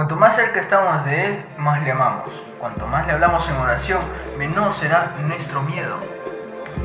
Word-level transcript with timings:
Cuanto 0.00 0.16
más 0.16 0.34
cerca 0.34 0.60
estamos 0.60 1.04
de 1.04 1.26
Él, 1.26 1.44
más 1.58 1.82
le 1.82 1.92
amamos. 1.92 2.30
Cuanto 2.58 2.86
más 2.86 3.06
le 3.06 3.12
hablamos 3.12 3.46
en 3.50 3.56
oración, 3.56 4.00
menor 4.38 4.72
será 4.72 5.14
nuestro 5.26 5.60
miedo. 5.60 5.96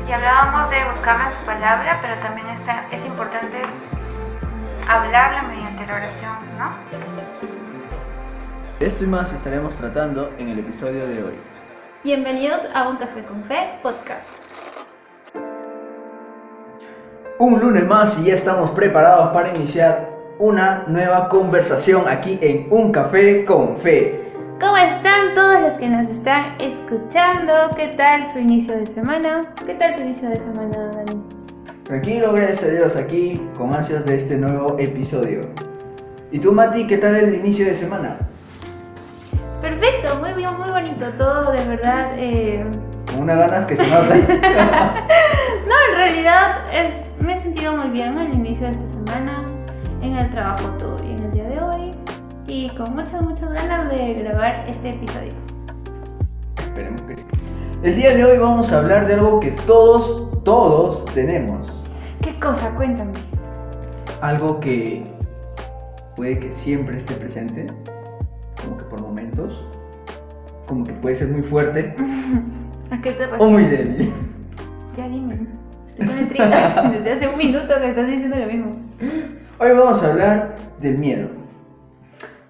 Y 0.06 0.12
hablábamos 0.12 0.68
de 0.68 0.84
buscarla 0.90 1.24
en 1.24 1.32
su 1.32 1.38
palabra, 1.46 1.98
pero 2.02 2.18
también 2.20 2.46
está, 2.50 2.84
es 2.92 3.06
importante 3.06 3.62
hablarla 4.86 5.44
mediante 5.44 5.86
la 5.86 5.94
oración, 5.94 6.34
¿no? 6.58 6.72
Esto 8.80 9.04
y 9.04 9.06
más 9.06 9.32
estaremos 9.32 9.74
tratando 9.76 10.34
en 10.36 10.50
el 10.50 10.58
episodio 10.58 11.08
de 11.08 11.24
hoy. 11.24 11.40
Bienvenidos 12.04 12.60
a 12.74 12.86
Un 12.86 12.98
Café 12.98 13.24
con 13.24 13.42
Fe 13.44 13.78
podcast. 13.82 14.28
Un 17.38 17.60
lunes 17.60 17.86
más 17.86 18.18
y 18.18 18.24
ya 18.24 18.34
estamos 18.34 18.72
preparados 18.72 19.30
para 19.32 19.54
iniciar 19.54 20.15
una 20.38 20.84
nueva 20.86 21.28
conversación 21.28 22.04
aquí 22.08 22.38
en 22.42 22.66
Un 22.70 22.92
Café 22.92 23.44
con 23.44 23.76
Fe. 23.76 24.22
¿Cómo 24.60 24.76
están 24.76 25.34
todos 25.34 25.60
los 25.60 25.74
que 25.74 25.88
nos 25.88 26.08
están 26.08 26.54
escuchando? 26.60 27.52
¿Qué 27.76 27.88
tal 27.96 28.24
su 28.26 28.38
inicio 28.38 28.76
de 28.76 28.86
semana? 28.86 29.54
¿Qué 29.66 29.74
tal 29.74 29.94
tu 29.96 30.02
inicio 30.02 30.28
de 30.30 30.36
semana, 30.36 30.92
Dani? 30.94 31.22
Tranquilo, 31.84 32.32
gracias 32.32 32.64
a 32.64 32.68
Dios, 32.68 32.96
aquí 32.96 33.40
con 33.56 33.74
ansias 33.74 34.04
de 34.04 34.16
este 34.16 34.36
nuevo 34.36 34.76
episodio. 34.78 35.42
¿Y 36.32 36.38
tú, 36.38 36.52
Mati, 36.52 36.86
qué 36.86 36.98
tal 36.98 37.14
el 37.16 37.34
inicio 37.34 37.64
de 37.66 37.74
semana? 37.76 38.16
Perfecto, 39.62 40.16
muy 40.20 40.32
bien, 40.34 40.50
muy 40.58 40.68
bonito 40.70 41.06
todo, 41.16 41.52
de 41.52 41.64
verdad. 41.66 42.12
eh, 42.16 42.64
Con 43.06 43.22
unas 43.22 43.38
ganas 43.38 43.64
que 43.66 43.76
se 43.76 43.86
nota. 43.86 44.14
No, 45.66 45.74
en 45.90 45.96
realidad 45.96 46.56
es, 46.72 47.10
me 47.20 47.34
he 47.34 47.38
sentido 47.38 47.76
muy 47.76 47.88
bien 47.90 48.16
al 48.18 48.32
inicio 48.32 48.66
de 48.66 48.72
esta 48.72 48.86
semana. 48.86 49.42
En 50.02 50.14
el 50.14 50.30
trabajo 50.30 50.68
todo 50.78 50.96
bien 50.98 51.18
el 51.22 51.32
día 51.32 51.44
de 51.44 51.60
hoy. 51.60 51.92
Y 52.46 52.70
con 52.70 52.94
muchas, 52.94 53.22
muchas 53.22 53.52
ganas 53.52 53.90
de 53.90 54.14
grabar 54.14 54.64
este 54.68 54.90
episodio. 54.90 55.32
Esperemos 56.58 57.02
que 57.02 57.16
sí. 57.16 57.24
El 57.82 57.96
día 57.96 58.14
de 58.14 58.24
hoy 58.24 58.38
vamos 58.38 58.72
a 58.72 58.78
hablar 58.78 59.06
de 59.06 59.14
algo 59.14 59.40
que 59.40 59.50
todos, 59.50 60.42
todos 60.44 61.04
tenemos. 61.14 61.66
¿Qué 62.22 62.34
cosa? 62.38 62.70
Cuéntame. 62.76 63.14
Algo 64.20 64.60
que 64.60 65.04
puede 66.14 66.38
que 66.38 66.52
siempre 66.52 66.96
esté 66.96 67.14
presente, 67.14 67.66
como 68.62 68.76
que 68.76 68.84
por 68.84 69.00
momentos, 69.00 69.64
como 70.66 70.84
que 70.84 70.92
puede 70.94 71.16
ser 71.16 71.28
muy 71.28 71.42
fuerte 71.42 71.94
¿A 72.90 73.00
qué 73.00 73.12
te 73.12 73.26
refieres? 73.26 73.40
o 73.40 73.50
muy 73.50 73.64
débil. 73.64 74.12
Ya 74.96 75.08
dime. 75.08 75.38
Estoy 75.86 76.06
con 76.06 76.18
intriga. 76.18 76.90
Desde 76.92 77.12
hace 77.12 77.28
un 77.28 77.36
minuto 77.38 77.74
que 77.80 77.88
estás 77.90 78.06
diciendo 78.06 78.36
lo 78.36 78.46
mismo. 78.46 78.76
Hoy 79.58 79.70
vamos 79.70 80.02
a 80.02 80.10
hablar 80.10 80.58
del 80.80 80.98
miedo. 80.98 81.30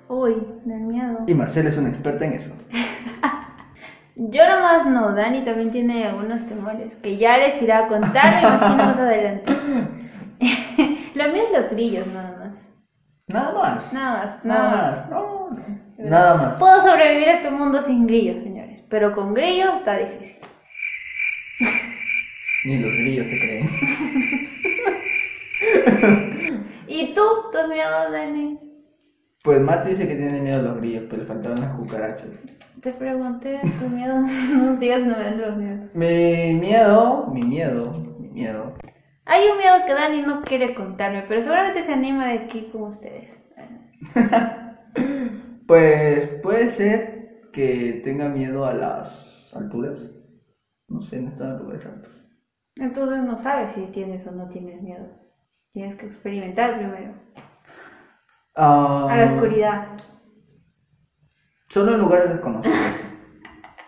Uy, 0.08 0.34
del 0.64 0.80
miedo. 0.80 1.20
Y 1.28 1.34
Marcela 1.34 1.68
es 1.68 1.76
una 1.76 1.88
experta 1.88 2.24
en 2.24 2.32
eso. 2.32 2.50
Yo 4.16 4.48
nomás 4.48 4.86
no, 4.86 5.12
Dani 5.12 5.42
también 5.42 5.70
tiene 5.70 6.04
algunos 6.06 6.46
temores 6.46 6.96
que 6.96 7.16
ya 7.16 7.38
les 7.38 7.62
irá 7.62 7.84
a 7.84 7.88
contar, 7.88 8.34
me 8.34 8.40
imagino 8.40 8.76
más 8.76 8.98
adelante. 8.98 9.52
lo 11.14 11.32
mío 11.32 11.42
es 11.44 11.52
los 11.62 11.70
grillos, 11.70 12.08
nada 12.08 12.36
más. 12.38 12.56
Nada 13.28 13.52
más. 13.52 13.92
Nada 13.92 14.16
más, 14.16 14.44
Nada 14.44 14.70
nada, 14.70 14.91
más. 14.91 15.10
No, 15.10 15.50
no. 15.50 16.10
Nada 16.10 16.34
más. 16.38 16.58
Puedo 16.58 16.82
sobrevivir 16.82 17.28
a 17.28 17.34
este 17.34 17.50
mundo 17.52 17.80
sin 17.82 18.08
grillos, 18.08 18.41
señores, 18.41 18.82
pero 18.88 19.14
con 19.14 19.32
grillos 19.32 19.74
está 19.76 19.96
difícil. 19.96 20.38
Ni 22.64 22.78
los 22.80 22.91
grillos 22.91 23.28
te 23.28 23.38
creen. 23.38 23.70
¿Y 26.88 27.14
tú, 27.14 27.22
tus 27.52 27.68
miedos, 27.68 28.12
Dani? 28.12 28.58
Pues 29.42 29.60
Mati 29.60 29.90
dice 29.90 30.08
que 30.08 30.16
tiene 30.16 30.40
miedo 30.40 30.60
a 30.60 30.62
los 30.62 30.76
grillos, 30.78 31.04
pero 31.08 31.22
le 31.22 31.28
faltaban 31.28 31.60
las 31.60 31.74
cucarachas. 31.76 32.28
Te 32.80 32.92
pregunté 32.92 33.60
tus 33.78 33.90
miedos, 33.90 34.28
no 34.54 34.78
sigas 34.78 35.00
nombrando 35.02 35.46
los 35.46 35.56
miedos. 35.56 35.90
Mi 35.94 36.54
miedo, 36.54 37.26
mi 37.32 37.42
miedo, 37.42 37.92
mi 38.18 38.28
miedo. 38.28 38.75
Hay 39.25 39.48
un 39.48 39.58
miedo 39.58 39.75
que 39.86 39.92
Dani 39.92 40.22
no 40.22 40.42
quiere 40.42 40.75
contarme, 40.75 41.25
pero 41.26 41.42
seguramente 41.42 41.82
se 41.82 41.92
anima 41.92 42.26
de 42.26 42.38
aquí 42.38 42.69
con 42.72 42.82
ustedes. 42.82 43.38
Pues 45.66 46.26
puede 46.44 46.70
ser 46.70 47.50
que 47.52 48.00
tenga 48.04 48.28
miedo 48.28 48.66
a 48.66 48.72
las 48.72 49.52
alturas. 49.52 50.00
No 50.86 51.00
sé, 51.00 51.20
no 51.20 51.28
están 51.28 51.52
en 51.52 51.58
lugares 51.58 51.84
altos. 51.86 52.12
Entonces 52.76 53.19
no 53.19 53.36
sabes 53.36 53.72
si 53.72 53.86
tienes 53.86 54.25
o 54.28 54.30
no 54.30 54.48
tienes 54.48 54.80
miedo. 54.80 55.25
Tienes 55.76 55.97
que 55.97 56.06
experimentar 56.06 56.78
primero. 56.78 57.12
Ah, 58.56 59.09
A 59.10 59.16
la 59.19 59.25
oscuridad. 59.26 59.88
Solo 61.69 61.92
en 61.97 62.00
lugares 62.00 62.31
desconocidos. 62.31 62.75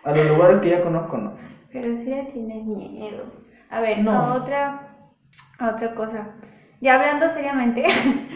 A 0.05 0.13
los 0.13 0.27
lugares 0.27 0.61
que 0.61 0.69
ya 0.69 0.83
conozco 0.83 1.17
no. 1.17 1.33
Pero 1.73 1.97
si 1.97 2.05
le 2.05 2.25
tienes 2.25 2.67
miedo. 2.67 3.25
A 3.71 3.81
ver, 3.81 4.01
No. 4.01 4.11
a 4.13 4.35
otra, 4.35 4.99
a 5.59 5.71
otra 5.71 5.95
cosa. 5.95 6.35
Ya 6.83 6.97
hablando 6.97 7.27
seriamente, 7.31 7.83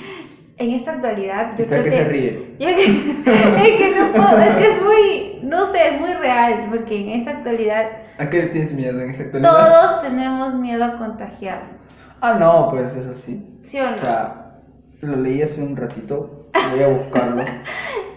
en 0.57 0.71
esta 0.71 0.93
actualidad. 0.93 1.55
yo 1.55 1.65
Está 1.65 1.81
creo 1.81 1.85
que 1.85 1.91
se 1.91 2.05
ríe. 2.05 2.57
Que, 2.57 2.85
es 2.87 3.79
que 3.79 3.95
no 4.01 4.13
puedo, 4.13 4.39
es 4.39 4.55
que 4.57 4.65
es 4.73 4.83
muy, 4.83 5.41
no 5.43 5.71
sé, 5.71 5.89
es 5.95 6.01
muy 6.01 6.15
real, 6.15 6.69
porque 6.71 7.03
en 7.03 7.21
esta 7.21 7.33
actualidad 7.33 7.85
¿A 8.19 8.31
qué 8.31 8.39
le 8.45 8.47
tienes 8.49 8.73
miedo 8.73 8.99
en 9.03 9.11
esta 9.11 9.25
actualidad? 9.25 9.53
todos 9.69 10.01
tenemos 10.01 10.55
miedo 10.55 10.83
a 10.85 10.97
contagiar. 10.97 11.82
Ah, 12.23 12.37
no, 12.39 12.69
pues 12.71 12.95
eso 12.95 13.13
sí. 13.15 13.59
¿Sí 13.63 13.81
o 13.81 13.91
no? 13.91 13.97
O 13.97 13.99
sea, 13.99 14.61
lo 15.03 15.17
leí 15.17 15.43
hace 15.43 15.63
un 15.63 15.77
ratito. 15.77 16.49
Voy 16.71 16.83
a 16.83 16.89
buscarlo. 16.89 17.43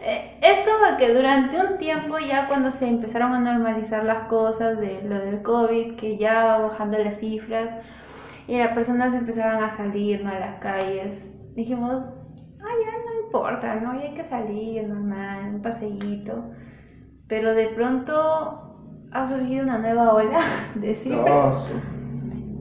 Eh, 0.07 0.37
Es 0.39 0.59
como 0.59 0.97
que 0.99 1.11
durante 1.15 1.57
un 1.59 1.79
tiempo 1.79 2.19
ya 2.19 2.47
cuando 2.47 2.69
se 2.69 2.87
empezaron 2.87 3.33
a 3.33 3.39
normalizar 3.39 4.03
las 4.05 4.27
cosas 4.27 4.79
de 4.79 5.01
lo 5.01 5.17
del 5.17 5.41
COVID, 5.41 5.95
que 5.95 6.17
ya 6.19 6.43
va 6.45 6.57
bajando 6.59 6.99
las 6.99 7.17
cifras 7.17 7.71
y 8.47 8.59
las 8.59 8.71
personas 8.73 9.15
empezaron 9.15 9.63
a 9.63 9.75
salir 9.75 10.23
¿no? 10.23 10.29
a 10.29 10.37
las 10.37 10.59
calles, 10.59 11.25
dijimos, 11.55 12.03
ay, 12.59 12.75
ya 12.85 12.91
no 13.03 13.25
importa, 13.25 13.75
¿no? 13.77 13.95
Ya 13.95 14.01
hay 14.09 14.13
que 14.13 14.23
salir 14.23 14.87
normal, 14.87 15.55
un 15.55 15.61
paseíto. 15.63 16.51
Pero 17.27 17.55
de 17.55 17.65
pronto 17.69 19.09
ha 19.11 19.25
surgido 19.25 19.63
una 19.63 19.79
nueva 19.79 20.13
ola 20.13 20.39
de 20.75 20.93
cifras 20.93 21.67
Oh, 21.71 21.94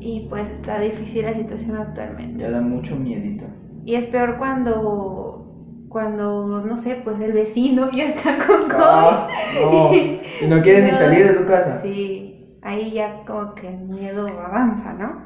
y 0.05 0.27
pues 0.29 0.51
está 0.51 0.79
difícil 0.79 1.23
la 1.25 1.33
situación 1.35 1.77
actualmente. 1.79 2.43
ya 2.45 2.51
da 2.51 2.61
mucho 2.61 2.97
miedito. 2.97 3.45
Y 3.87 3.95
es 3.95 4.07
peor 4.07 4.37
cuando, 4.39 5.87
cuando, 5.89 6.61
no 6.65 6.77
sé, 6.77 7.01
pues 7.03 7.19
el 7.21 7.33
vecino 7.33 7.91
ya 7.91 8.05
está 8.05 8.37
con 8.47 8.63
COVID. 8.69 8.79
Ah, 8.81 9.29
no. 9.63 9.95
Y 9.95 10.21
no 10.49 10.61
quieres 10.63 10.85
ni 10.85 10.91
No. 10.93 10.97
salir 10.99 11.27
de 11.27 11.35
tu 11.35 11.47
casa. 11.47 11.81
Sí, 11.81 12.59
ahí 12.63 12.91
ya 12.93 13.25
como 13.27 13.55
que 13.55 13.69
el 13.69 13.79
miedo 13.81 14.27
avanza, 14.29 14.93
¿no? 14.93 15.23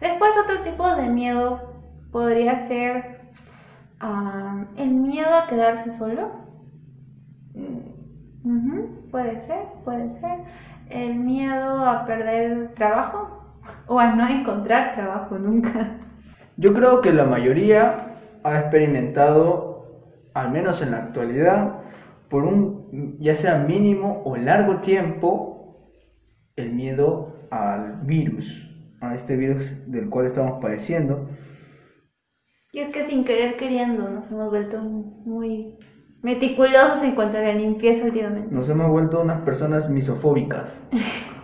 Después 0.00 0.32
otro 0.44 0.62
tipo 0.62 0.88
de 0.96 1.08
miedo 1.08 1.60
podría 2.10 2.58
ser 2.58 3.20
ah, 4.00 4.64
el 4.76 4.90
miedo 4.90 5.34
a 5.34 5.46
quedarse 5.46 5.90
solo. 5.96 6.44
Ujú, 8.44 9.08
Puede 9.10 9.40
ser, 9.40 9.64
puede 9.84 10.10
ser. 10.12 10.40
El 10.88 11.16
miedo 11.16 11.84
a 11.84 12.04
perder 12.04 12.74
trabajo 12.74 13.45
o 13.86 13.98
a 13.98 14.14
no 14.14 14.28
encontrar 14.28 14.94
trabajo 14.94 15.38
nunca. 15.38 15.98
Yo 16.56 16.72
creo 16.72 17.00
que 17.00 17.12
la 17.12 17.24
mayoría 17.24 18.16
ha 18.42 18.58
experimentado, 18.60 20.12
al 20.34 20.50
menos 20.50 20.82
en 20.82 20.92
la 20.92 20.98
actualidad, 20.98 21.80
por 22.28 22.44
un 22.44 23.18
ya 23.20 23.34
sea 23.34 23.58
mínimo 23.58 24.22
o 24.24 24.36
largo 24.36 24.78
tiempo, 24.78 25.90
el 26.56 26.72
miedo 26.72 27.32
al 27.50 28.00
virus, 28.02 28.68
a 29.00 29.14
este 29.14 29.36
virus 29.36 29.64
del 29.86 30.08
cual 30.08 30.26
estamos 30.26 30.60
padeciendo. 30.60 31.28
Y 32.72 32.80
es 32.80 32.88
que 32.88 33.06
sin 33.06 33.24
querer 33.24 33.56
queriendo 33.56 34.08
nos 34.08 34.30
hemos 34.30 34.50
vuelto 34.50 34.80
muy 34.80 35.78
meticulosos 36.22 37.02
en 37.02 37.14
cuanto 37.14 37.38
a 37.38 37.42
la 37.42 37.52
limpieza 37.52 38.04
últimamente. 38.04 38.54
Nos 38.54 38.68
hemos 38.68 38.88
vuelto 38.90 39.20
unas 39.20 39.42
personas 39.42 39.88
misofóbicas. 39.90 40.82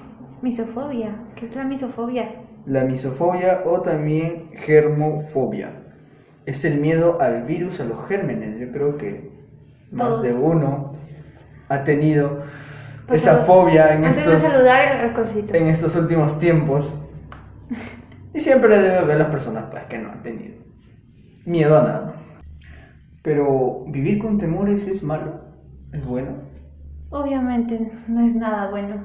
Misofobia, 0.43 1.15
¿qué 1.37 1.47
es 1.47 1.57
la 1.57 1.65
misofobia? 1.65 2.35
La 2.67 2.85
misofobia 2.85 3.63
o 3.65 3.81
también 3.81 4.51
germofobia. 4.55 5.71
Es 6.47 6.65
el 6.65 6.81
miedo 6.81 7.21
al 7.21 7.43
virus, 7.45 7.81
a 7.81 7.85
los 7.85 8.07
gérmenes. 8.09 8.59
Yo 8.61 8.71
creo 8.73 8.97
que 8.99 9.31
más 9.93 10.09
Todos. 10.09 10.23
de 10.23 10.35
uno 10.35 10.93
ha 11.69 11.85
tenido 11.85 12.43
Pues 13.07 13.23
esa 13.23 13.39
fobia 13.45 13.95
en 13.95 14.05
Antes 14.05 14.19
estos, 14.19 14.43
de 14.43 14.49
saludar, 14.49 15.05
el 15.05 15.13
cosito. 15.13 15.55
en 15.55 15.67
estos 15.69 15.97
últimos 15.97 16.39
tiempos. 16.39 16.99
Y 18.35 18.41
siempre 18.41 18.81
debe 18.81 18.97
haber 18.97 19.19
las 19.19 19.29
personas 19.29 19.65
pues, 19.71 19.85
que 19.85 19.99
no 19.99 20.11
han 20.11 20.23
tenido 20.23 20.57
miedo 21.45 21.79
a 21.79 21.83
nada. 21.83 22.15
Pero 23.23 23.85
vivir 23.89 24.19
con 24.19 24.39
temores 24.39 24.87
es 24.89 25.03
malo, 25.03 25.41
es 25.93 26.05
bueno. 26.05 26.33
Obviamente 27.11 27.93
no 28.09 28.21
es 28.25 28.35
nada 28.35 28.71
bueno. 28.71 28.97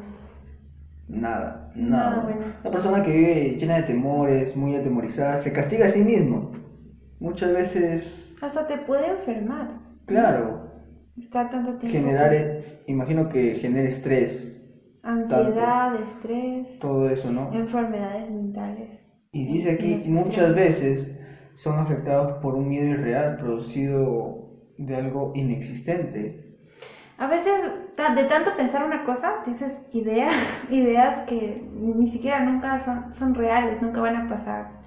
Nada, 1.07 1.71
Nada 1.75 2.09
nada. 2.09 2.23
bueno. 2.23 2.41
Una 2.61 2.71
persona 2.71 3.03
que 3.03 3.11
vive 3.11 3.55
llena 3.57 3.77
de 3.77 3.83
temores, 3.83 4.55
muy 4.57 4.75
atemorizada, 4.75 5.37
se 5.37 5.53
castiga 5.53 5.85
a 5.85 5.89
sí 5.89 6.03
mismo. 6.03 6.51
Muchas 7.19 7.53
veces, 7.53 8.35
Hasta 8.41 8.67
te 8.67 8.77
puede 8.77 9.09
enfermar. 9.11 9.79
claro, 10.05 10.67
Estar 11.17 11.49
tanto 11.49 11.77
tiempo. 11.77 11.97
generar, 11.97 12.31
imagino 12.85 13.27
que 13.29 13.55
genere 13.55 13.87
estrés, 13.87 14.53
Ansiedad, 15.01 15.95
estrés, 16.01 16.79
todo 16.79 17.09
eso, 17.09 17.31
¿no? 17.31 17.51
enfermedades 17.53 18.29
mentales. 18.29 19.07
Y 19.31 19.45
dice 19.45 19.71
aquí, 19.71 19.97
muchas 20.09 20.53
veces 20.53 21.21
son 21.53 21.79
afectados 21.79 22.33
por 22.41 22.53
un 22.55 22.67
miedo 22.69 22.87
irreal 22.89 23.37
producido 23.37 24.51
de 24.77 24.95
algo 24.95 25.31
inexistente. 25.35 26.59
A 27.17 27.27
veces, 27.27 27.53
de 27.97 28.23
tanto 28.25 28.55
pensar 28.55 28.85
una 28.85 29.03
cosa, 29.03 29.43
dices 29.45 29.81
ideas, 29.91 30.33
ideas 30.69 31.21
que 31.27 31.67
ni 31.73 32.09
siquiera 32.09 32.39
nunca 32.41 32.79
son, 32.79 33.13
son 33.13 33.33
reales, 33.33 33.81
nunca 33.81 34.01
van 34.01 34.15
a 34.15 34.29
pasar. 34.29 34.77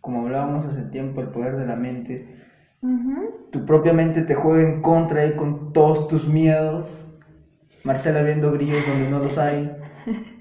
Como 0.00 0.22
hablábamos 0.22 0.64
hace 0.64 0.82
tiempo, 0.82 1.20
el 1.20 1.28
poder 1.28 1.56
de 1.56 1.66
la 1.66 1.76
mente. 1.76 2.36
Ujú. 2.80 3.48
Tu 3.52 3.66
propia 3.66 3.92
mente 3.92 4.22
te 4.22 4.34
juega 4.34 4.66
en 4.66 4.80
contra 4.80 5.26
y 5.26 5.36
con 5.36 5.74
todos 5.74 6.08
tus 6.08 6.26
miedos. 6.26 7.06
Marcela 7.84 8.22
viendo 8.22 8.50
grillos 8.52 8.86
donde 8.86 9.10
no 9.10 9.18
los 9.18 9.38
hay. 9.38 9.76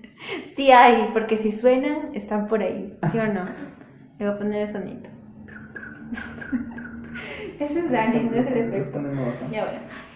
Sí 0.54 0.69
hay, 0.69 1.12
porque 1.13 1.38
si 1.38 1.54
suenan, 1.54 2.13
están 2.13 2.48
por 2.50 2.62
ahí, 2.62 3.00
¿sí 3.10 3.18
o 3.18 3.28
no? 3.28 3.46
Le 4.19 4.25
voy 4.25 4.36
a 4.36 4.38
poner 4.38 4.62
el 4.63 4.68
sonido. 4.68 5.10
Ese 7.57 7.80
es 7.80 7.90
Dani, 7.90 8.30
no 8.30 8.36
es 8.36 8.48
el 8.48 8.57
efecto. 8.57 8.92
Ponemos 8.92 9.30
acá. 9.30 9.46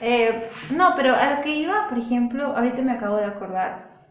Eh, 0.05 0.49
no, 0.75 0.93
pero 0.95 1.15
a 1.15 1.35
lo 1.35 1.41
que 1.41 1.55
iba, 1.55 1.87
por 1.89 1.97
ejemplo, 1.97 2.55
ahorita 2.57 2.81
me 2.81 2.91
acabo 2.91 3.17
de 3.17 3.25
acordar. 3.25 4.07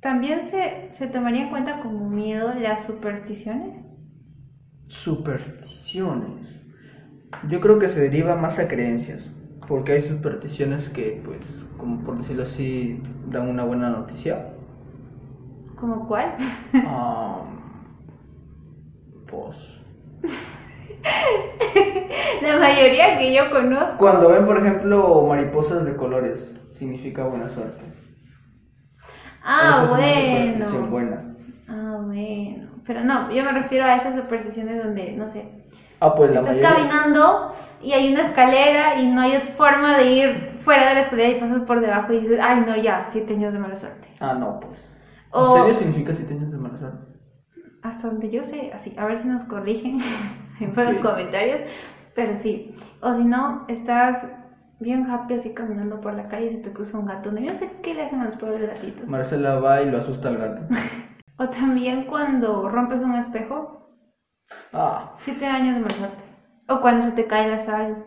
¿También 0.00 0.44
se, 0.46 0.88
se 0.92 1.08
tomaría 1.08 1.44
en 1.44 1.50
cuenta 1.50 1.80
como 1.80 2.10
miedo 2.10 2.54
las 2.54 2.84
supersticiones? 2.84 3.84
Supersticiones. 4.88 6.62
Yo 7.48 7.60
creo 7.60 7.78
que 7.78 7.88
se 7.88 8.00
deriva 8.00 8.36
más 8.36 8.58
a 8.58 8.68
creencias. 8.68 9.32
Porque 9.66 9.92
hay 9.92 10.02
supersticiones 10.02 10.88
que, 10.90 11.20
pues, 11.24 11.40
como 11.78 12.00
por 12.04 12.18
decirlo 12.18 12.44
así, 12.44 13.02
dan 13.30 13.48
una 13.48 13.64
buena 13.64 13.90
noticia. 13.90 14.48
¿Como 15.76 16.06
cuál? 16.06 16.34
Ah, 16.84 17.44
pues. 19.26 19.56
La 22.42 22.58
mayoría 22.58 23.18
que 23.18 23.32
yo 23.34 23.50
conozco. 23.50 23.96
Cuando 23.98 24.28
ven, 24.28 24.44
por 24.46 24.58
ejemplo, 24.58 25.24
mariposas 25.28 25.84
de 25.84 25.96
colores, 25.96 26.54
significa 26.72 27.24
buena 27.24 27.48
suerte. 27.48 27.84
Ah, 29.44 29.82
es 29.84 29.90
una 29.90 29.98
superstición 29.98 30.90
bueno. 30.90 31.16
buena. 31.16 31.34
Ah, 31.68 31.98
bueno. 32.04 32.68
Pero 32.86 33.04
no, 33.04 33.32
yo 33.32 33.44
me 33.44 33.52
refiero 33.52 33.84
a 33.84 33.96
esas 33.96 34.16
supersticiones 34.16 34.82
donde, 34.82 35.12
no 35.12 35.28
sé, 35.28 35.62
Ah, 36.00 36.14
pues 36.16 36.32
la 36.32 36.40
estás 36.40 36.56
mayoría. 36.56 36.76
caminando 36.76 37.52
y 37.80 37.92
hay 37.92 38.12
una 38.12 38.22
escalera 38.22 39.00
y 39.00 39.06
no 39.06 39.20
hay 39.20 39.38
forma 39.56 39.98
de 39.98 40.12
ir 40.12 40.52
fuera 40.60 40.88
de 40.88 40.94
la 40.96 41.00
escalera 41.02 41.28
y 41.30 41.38
pasas 41.40 41.62
por 41.62 41.80
debajo 41.80 42.12
y 42.12 42.18
dices, 42.20 42.40
ay, 42.42 42.64
no, 42.66 42.74
ya, 42.76 43.08
siete 43.12 43.34
años 43.34 43.52
de 43.52 43.60
mala 43.60 43.76
suerte. 43.76 44.08
Ah, 44.18 44.34
no, 44.34 44.58
pues. 44.58 44.96
O- 45.30 45.56
¿En 45.56 45.62
serio 45.62 45.78
significa 45.78 46.12
si 46.14 46.24
tienes 46.24 46.50
de 46.50 46.56
mala 46.58 46.78
suerte? 46.78 47.06
Hasta 47.82 48.08
donde 48.08 48.30
yo 48.30 48.42
sé, 48.42 48.72
así, 48.74 48.94
a 48.98 49.06
ver 49.06 49.16
si 49.18 49.28
nos 49.28 49.44
corrigen 49.44 49.98
en 50.60 50.74
los 50.74 50.96
Ok. 50.98 51.02
comentarios, 51.02 51.60
pero 52.14 52.36
sí. 52.36 52.74
O 53.00 53.14
si 53.14 53.24
no, 53.24 53.64
estás 53.68 54.26
bien 54.80 55.08
happy 55.10 55.34
así 55.34 55.54
caminando 55.54 56.00
por 56.00 56.14
la 56.14 56.28
calle 56.28 56.46
y 56.46 56.50
se 56.52 56.58
te 56.58 56.72
cruza 56.72 56.98
un 56.98 57.06
gato. 57.06 57.30
No, 57.32 57.40
yo 57.40 57.52
no 57.52 57.58
sé 57.58 57.70
qué 57.82 57.94
le 57.94 58.02
hacen 58.04 58.20
a 58.20 58.24
los 58.24 58.36
pobres 58.36 58.60
gatitos. 58.66 59.06
Marcela 59.06 59.58
va 59.60 59.82
y 59.82 59.90
lo 59.90 59.98
asusta 59.98 60.28
al 60.28 60.38
gato. 60.38 60.62
O 61.38 61.48
también 61.48 62.04
cuando 62.04 62.68
rompes 62.68 63.00
un 63.00 63.14
espejo, 63.14 63.88
Ah, 64.72 65.12
siete 65.18 65.46
años 65.46 65.82
de 65.82 65.90
suerte. 65.94 66.22
O 66.68 66.80
cuando 66.80 67.04
se 67.04 67.12
te 67.12 67.26
cae 67.26 67.48
la 67.48 67.58
sal. 67.58 68.06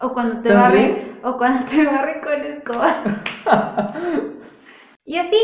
O 0.00 0.12
cuando 0.12 0.40
te 0.42 0.52
¿También? 0.52 0.92
barren, 0.92 1.20
o 1.24 1.36
cuando 1.36 1.64
te 1.66 1.84
barren 1.84 2.20
con 2.20 2.40
escoba. 2.40 2.94
y 5.04 5.16
así, 5.16 5.36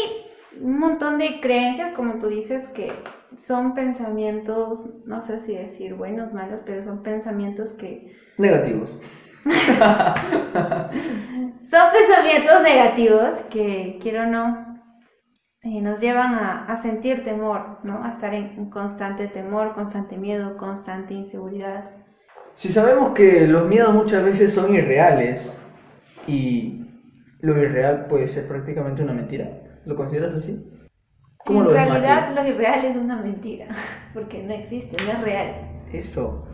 un 0.60 0.78
montón 0.78 1.18
de 1.18 1.40
creencias, 1.40 1.92
como 1.94 2.14
tú 2.14 2.28
dices, 2.28 2.68
que 2.68 2.92
son 3.36 3.74
pensamientos, 3.74 4.86
no 5.06 5.22
sé 5.22 5.40
si 5.40 5.54
decir 5.54 5.94
buenos, 5.94 6.32
malos, 6.32 6.60
pero 6.64 6.82
son 6.82 7.02
pensamientos 7.02 7.72
que... 7.72 8.16
negativos. 8.38 8.90
Son 11.64 11.90
pensamientos 11.92 12.62
negativos 12.62 13.40
que, 13.50 13.98
quiero 14.00 14.22
o 14.22 14.26
no, 14.26 14.80
eh, 15.62 15.80
nos 15.80 16.00
llevan 16.00 16.34
a, 16.34 16.66
a 16.66 16.76
sentir 16.76 17.24
temor, 17.24 17.78
¿no? 17.82 18.04
A 18.04 18.12
estar 18.12 18.34
en, 18.34 18.50
en 18.56 18.70
constante 18.70 19.28
temor, 19.28 19.72
constante 19.72 20.16
miedo, 20.16 20.56
constante 20.56 21.14
inseguridad. 21.14 21.90
Si 22.54 22.68
sabemos 22.68 23.14
que 23.14 23.46
los 23.46 23.66
miedos 23.66 23.94
muchas 23.94 24.24
veces 24.24 24.52
son 24.52 24.74
irreales 24.74 25.56
y 26.26 26.86
lo 27.40 27.58
irreal 27.58 28.06
puede 28.06 28.28
ser 28.28 28.46
prácticamente 28.46 29.02
una 29.02 29.14
mentira, 29.14 29.63
¿lo 29.86 29.96
consideras 29.96 30.34
así? 30.34 30.64
¿Cómo 31.44 31.60
en 31.60 31.66
lo 31.66 31.72
realidad 31.72 32.34
lo 32.34 32.46
irreal 32.46 32.84
es 32.84 32.96
una 32.96 33.16
mentira, 33.16 33.66
porque 34.14 34.42
no 34.42 34.54
existe, 34.54 34.96
no 35.04 35.12
es 35.12 35.20
real. 35.20 35.82
Eso. 35.92 36.46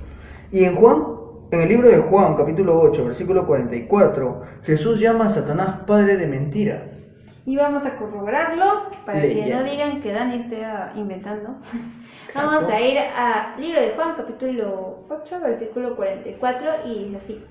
Y 0.51 0.65
en 0.65 0.75
Juan, 0.75 1.05
en 1.53 1.61
el 1.61 1.69
libro 1.69 1.89
de 1.89 1.99
Juan, 1.99 2.35
capítulo 2.35 2.81
8, 2.81 3.05
versículo 3.05 3.47
44, 3.47 4.43
Jesús 4.65 4.99
llama 4.99 5.27
a 5.27 5.31
Satanás 5.31 5.81
padre 5.87 6.17
de 6.17 6.27
mentiras. 6.27 7.01
Y 7.47 7.57
vamos 7.57 7.87
a 7.87 7.97
corroborarlo 7.97 8.91
para 9.07 9.23
que 9.23 9.47
no 9.53 9.63
digan 9.63 10.01
que 10.01 10.13
Dani 10.13 10.37
esté 10.37 10.67
inventando. 10.97 11.57
Exacto. 12.27 12.51
Vamos 12.51 12.71
a 12.71 12.81
ir 12.81 12.99
al 12.99 13.61
libro 13.61 13.81
de 13.81 13.91
Juan, 13.91 14.15
capítulo 14.17 15.07
8, 15.09 15.41
versículo 15.41 15.97
44, 15.97 16.71
y 16.87 17.05
dice 17.05 17.17
así: 17.17 17.45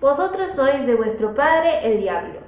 Vosotros 0.00 0.52
sois 0.52 0.86
de 0.86 0.94
vuestro 0.94 1.34
padre 1.34 1.80
el 1.84 2.00
diablo, 2.00 2.40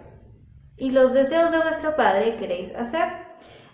y 0.77 0.91
los 0.91 1.15
deseos 1.15 1.53
de 1.53 1.59
vuestro 1.59 1.97
padre 1.97 2.37
queréis 2.37 2.75
hacer. 2.75 3.05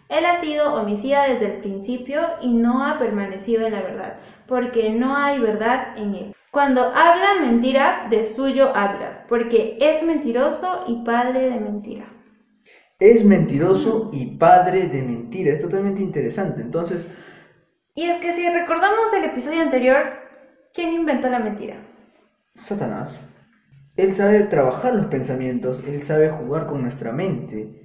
Él 0.08 0.26
ha 0.26 0.34
sido 0.34 0.74
homicida 0.74 1.26
desde 1.28 1.46
el 1.46 1.60
principio 1.60 2.20
y 2.40 2.52
no 2.54 2.84
ha 2.84 2.98
permanecido 2.98 3.66
en 3.66 3.72
la 3.72 3.82
verdad, 3.82 4.18
porque 4.46 4.90
no 4.90 5.16
hay 5.16 5.38
verdad 5.38 5.96
en 5.96 6.14
él. 6.14 6.34
Cuando 6.50 6.82
habla 6.84 7.40
mentira, 7.40 8.06
de 8.10 8.24
suyo 8.26 8.76
habla, 8.76 9.24
porque 9.28 9.78
es 9.80 10.02
mentiroso 10.02 10.84
y 10.86 11.02
padre 11.04 11.48
de 11.48 11.60
mentira. 11.60 12.04
Es 12.98 13.24
mentiroso 13.24 14.10
y 14.12 14.36
padre 14.36 14.88
de 14.88 15.02
mentira. 15.02 15.52
Es 15.52 15.60
totalmente 15.60 16.02
interesante. 16.02 16.60
Entonces, 16.62 17.06
Y 17.94 18.04
es 18.04 18.18
que 18.18 18.32
si 18.32 18.48
recordamos 18.48 19.12
el 19.14 19.24
episodio 19.24 19.62
anterior, 19.62 20.12
¿quién 20.74 20.92
inventó 20.94 21.28
la 21.28 21.40
mentira? 21.40 21.76
Satanás, 22.54 23.20
él 23.96 24.12
sabe 24.12 24.40
trabajar 24.44 24.94
los 24.94 25.06
pensamientos, 25.06 25.82
él 25.86 26.02
sabe 26.02 26.30
jugar 26.30 26.66
con 26.66 26.82
nuestra 26.82 27.12
mente. 27.12 27.78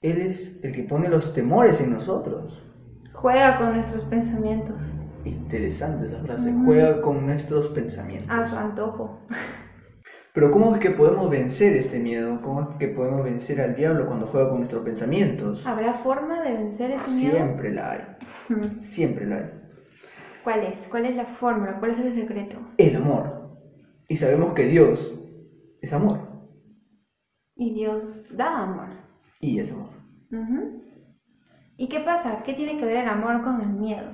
Él 0.00 0.20
es 0.20 0.60
el 0.64 0.72
que 0.72 0.82
pone 0.82 1.08
los 1.08 1.34
temores 1.34 1.80
en 1.80 1.92
nosotros. 1.92 2.62
Juega 3.12 3.58
con 3.58 3.74
nuestros 3.74 4.04
pensamientos 4.04 5.02
Interesante 5.24 6.06
esa 6.06 6.18
frase, 6.18 6.52
juega 6.64 7.00
con 7.00 7.24
nuestros 7.24 7.68
pensamientos. 7.68 8.30
a 8.30 8.44
su 8.44 8.56
antojo. 8.56 9.20
Pero 10.32 10.50
¿cómo 10.50 10.74
es 10.74 10.80
que 10.80 10.90
podemos 10.90 11.30
vencer 11.30 11.76
este 11.76 12.00
miedo? 12.00 12.40
¿Cómo 12.42 12.62
es 12.62 12.76
que 12.76 12.88
podemos 12.88 13.22
vencer 13.22 13.60
al 13.60 13.76
diablo 13.76 14.06
cuando 14.06 14.26
juega 14.26 14.48
con 14.48 14.58
nuestros 14.58 14.82
pensamientos? 14.82 15.64
¿Habrá 15.66 15.92
forma 15.92 16.42
de 16.42 16.54
vencer 16.54 16.90
ese 16.90 17.10
miedo? 17.10 17.36
Siempre 17.36 17.72
la 17.72 17.90
hay, 17.92 18.00
siempre 18.80 19.26
la 19.26 19.36
hay. 19.36 19.50
¿Cuál 20.42 20.64
es? 20.64 20.88
¿Cuál 20.90 21.04
es 21.06 21.14
la 21.14 21.24
fórmula? 21.26 21.78
¿Cuál 21.78 21.92
es 21.92 22.00
el 22.00 22.10
secreto? 22.10 22.56
El 22.78 22.96
amor. 22.96 23.50
Y 24.08 24.16
sabemos 24.16 24.54
que 24.54 24.66
Dios 24.66 25.21
es 25.82 25.92
amor. 25.92 26.20
Y 27.54 27.74
Dios 27.74 28.34
da 28.36 28.62
amor. 28.62 28.88
Y 29.40 29.58
es 29.58 29.70
amor. 29.72 29.90
¿Y 31.76 31.88
qué 31.88 32.00
pasa? 32.00 32.42
¿Qué 32.44 32.54
tiene 32.54 32.78
que 32.78 32.86
ver 32.86 32.98
el 32.98 33.08
amor 33.08 33.42
con 33.42 33.60
el 33.60 33.68
miedo? 33.68 34.06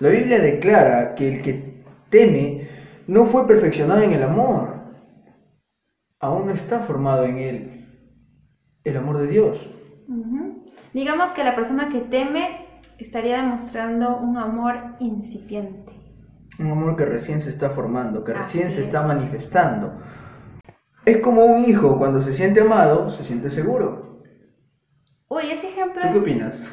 La 0.00 0.08
Biblia 0.08 0.38
declara 0.38 1.14
que 1.14 1.34
el 1.34 1.42
que 1.42 1.84
teme 2.08 2.68
no 3.06 3.24
fue 3.24 3.46
perfeccionado 3.46 4.02
en 4.02 4.12
el 4.12 4.22
amor. 4.22 4.76
Aún 6.20 6.46
no 6.46 6.52
está 6.52 6.80
formado 6.80 7.24
en 7.24 7.38
él 7.38 7.72
el 8.84 8.96
amor 8.96 9.18
de 9.18 9.26
Dios. 9.26 9.68
Digamos 10.94 11.30
que 11.30 11.44
la 11.44 11.54
persona 11.54 11.88
que 11.88 12.00
teme 12.00 12.66
estaría 12.98 13.36
demostrando 13.38 14.18
un 14.18 14.38
amor 14.38 14.96
incipiente. 15.00 15.92
Un 16.58 16.70
amor 16.70 16.96
que 16.96 17.04
recién 17.04 17.40
se 17.40 17.50
está 17.50 17.70
formando, 17.70 18.24
que 18.24 18.32
Así 18.32 18.58
recién 18.58 18.72
se 18.72 18.80
es. 18.80 18.86
está 18.86 19.06
manifestando. 19.06 19.92
Es 21.06 21.18
como 21.18 21.44
un 21.44 21.64
hijo 21.64 21.96
cuando 21.98 22.20
se 22.20 22.32
siente 22.32 22.60
amado, 22.60 23.08
se 23.10 23.24
siente 23.24 23.48
seguro. 23.48 24.22
Uy, 25.28 25.44
ese 25.50 25.68
ejemplo 25.68 26.02
¿Tú 26.02 26.08
qué 26.12 26.16
es- 26.18 26.22
opinas? 26.22 26.72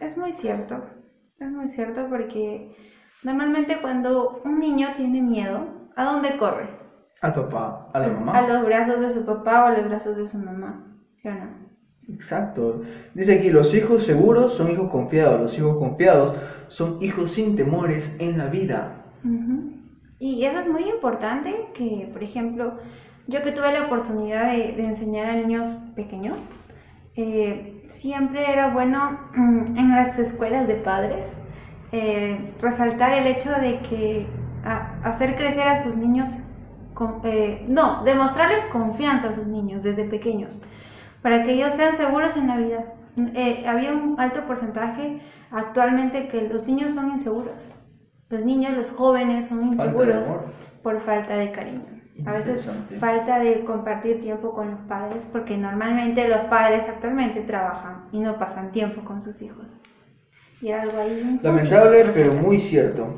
Es 0.00 0.18
muy 0.18 0.32
cierto, 0.32 0.82
es 1.38 1.50
muy 1.50 1.68
cierto 1.68 2.06
porque 2.10 2.74
normalmente 3.22 3.78
cuando 3.80 4.42
un 4.44 4.58
niño 4.58 4.88
tiene 4.96 5.22
miedo, 5.22 5.90
¿a 5.96 6.04
dónde 6.04 6.36
corre? 6.36 6.68
Al 7.22 7.32
papá, 7.32 7.90
a 7.94 7.98
la 8.00 8.06
A 8.06 8.10
mamá. 8.10 8.48
los 8.48 8.64
brazos 8.66 9.00
de 9.00 9.10
su 9.12 9.24
papá 9.24 9.64
o 9.64 9.66
a 9.68 9.72
los 9.78 9.84
brazos 9.88 10.16
de 10.16 10.28
su 10.28 10.36
mamá, 10.38 10.98
¿sí 11.14 11.28
o 11.28 11.34
no? 11.34 11.64
Exacto. 12.08 12.82
Dice 13.14 13.38
aquí, 13.38 13.48
los 13.50 13.74
hijos 13.74 14.02
seguros 14.04 14.52
son 14.52 14.70
hijos 14.70 14.90
confiados. 14.90 15.40
Los 15.40 15.56
hijos 15.56 15.78
confiados 15.78 16.34
son 16.68 16.98
hijos 17.00 17.30
sin 17.30 17.56
temores 17.56 18.16
en 18.18 18.36
la 18.36 18.48
vida. 18.48 19.06
Y 20.18 20.44
eso 20.44 20.58
es 20.58 20.68
muy 20.68 20.82
importante 20.90 21.70
que, 21.72 22.10
por 22.12 22.22
ejemplo, 22.22 22.74
yo 23.26 23.42
que 23.42 23.52
tuve 23.52 23.72
la 23.72 23.84
oportunidad 23.86 24.50
de, 24.52 24.72
de 24.72 24.84
enseñar 24.84 25.30
a 25.30 25.34
niños 25.34 25.68
pequeños, 25.94 26.50
eh, 27.16 27.82
siempre 27.88 28.50
era 28.50 28.70
bueno 28.72 29.18
mm, 29.34 29.76
en 29.78 29.90
las 29.94 30.18
escuelas 30.18 30.66
de 30.66 30.74
padres 30.74 31.32
eh, 31.92 32.52
resaltar 32.60 33.12
el 33.12 33.26
hecho 33.26 33.50
de 33.52 33.80
que 33.80 34.26
a- 34.64 34.98
hacer 35.04 35.36
crecer 35.36 35.68
a 35.68 35.82
sus 35.82 35.96
niños, 35.96 36.30
con- 36.92 37.20
eh, 37.24 37.64
no, 37.68 38.02
demostrarles 38.04 38.66
confianza 38.72 39.28
a 39.30 39.32
sus 39.34 39.46
niños 39.46 39.82
desde 39.82 40.04
pequeños, 40.04 40.58
para 41.22 41.42
que 41.44 41.52
ellos 41.52 41.72
sean 41.74 41.94
seguros 41.94 42.36
en 42.36 42.48
la 42.48 42.56
vida. 42.56 42.84
Eh, 43.16 43.64
había 43.68 43.92
un 43.92 44.16
alto 44.18 44.40
porcentaje 44.46 45.20
actualmente 45.52 46.26
que 46.26 46.48
los 46.48 46.66
niños 46.66 46.92
son 46.92 47.10
inseguros. 47.12 47.72
Los 48.28 48.44
niños, 48.44 48.72
los 48.76 48.90
jóvenes 48.90 49.46
son 49.46 49.64
inseguros 49.64 50.26
por 50.82 50.98
falta 51.00 51.36
de 51.36 51.52
cariño. 51.52 51.84
A 52.24 52.32
veces 52.32 52.70
falta 53.00 53.40
de 53.40 53.64
compartir 53.64 54.20
tiempo 54.20 54.54
con 54.54 54.70
los 54.70 54.80
padres, 54.82 55.24
porque 55.32 55.56
normalmente 55.56 56.28
los 56.28 56.42
padres 56.42 56.84
actualmente 56.88 57.40
trabajan 57.40 58.04
y 58.12 58.20
no 58.20 58.38
pasan 58.38 58.70
tiempo 58.70 59.02
con 59.02 59.20
sus 59.20 59.42
hijos. 59.42 59.80
Y 60.60 60.70
algo 60.70 60.96
ahí. 60.96 61.40
Lamentable, 61.42 62.04
pero 62.14 62.32
muy 62.34 62.60
cierto. 62.60 63.08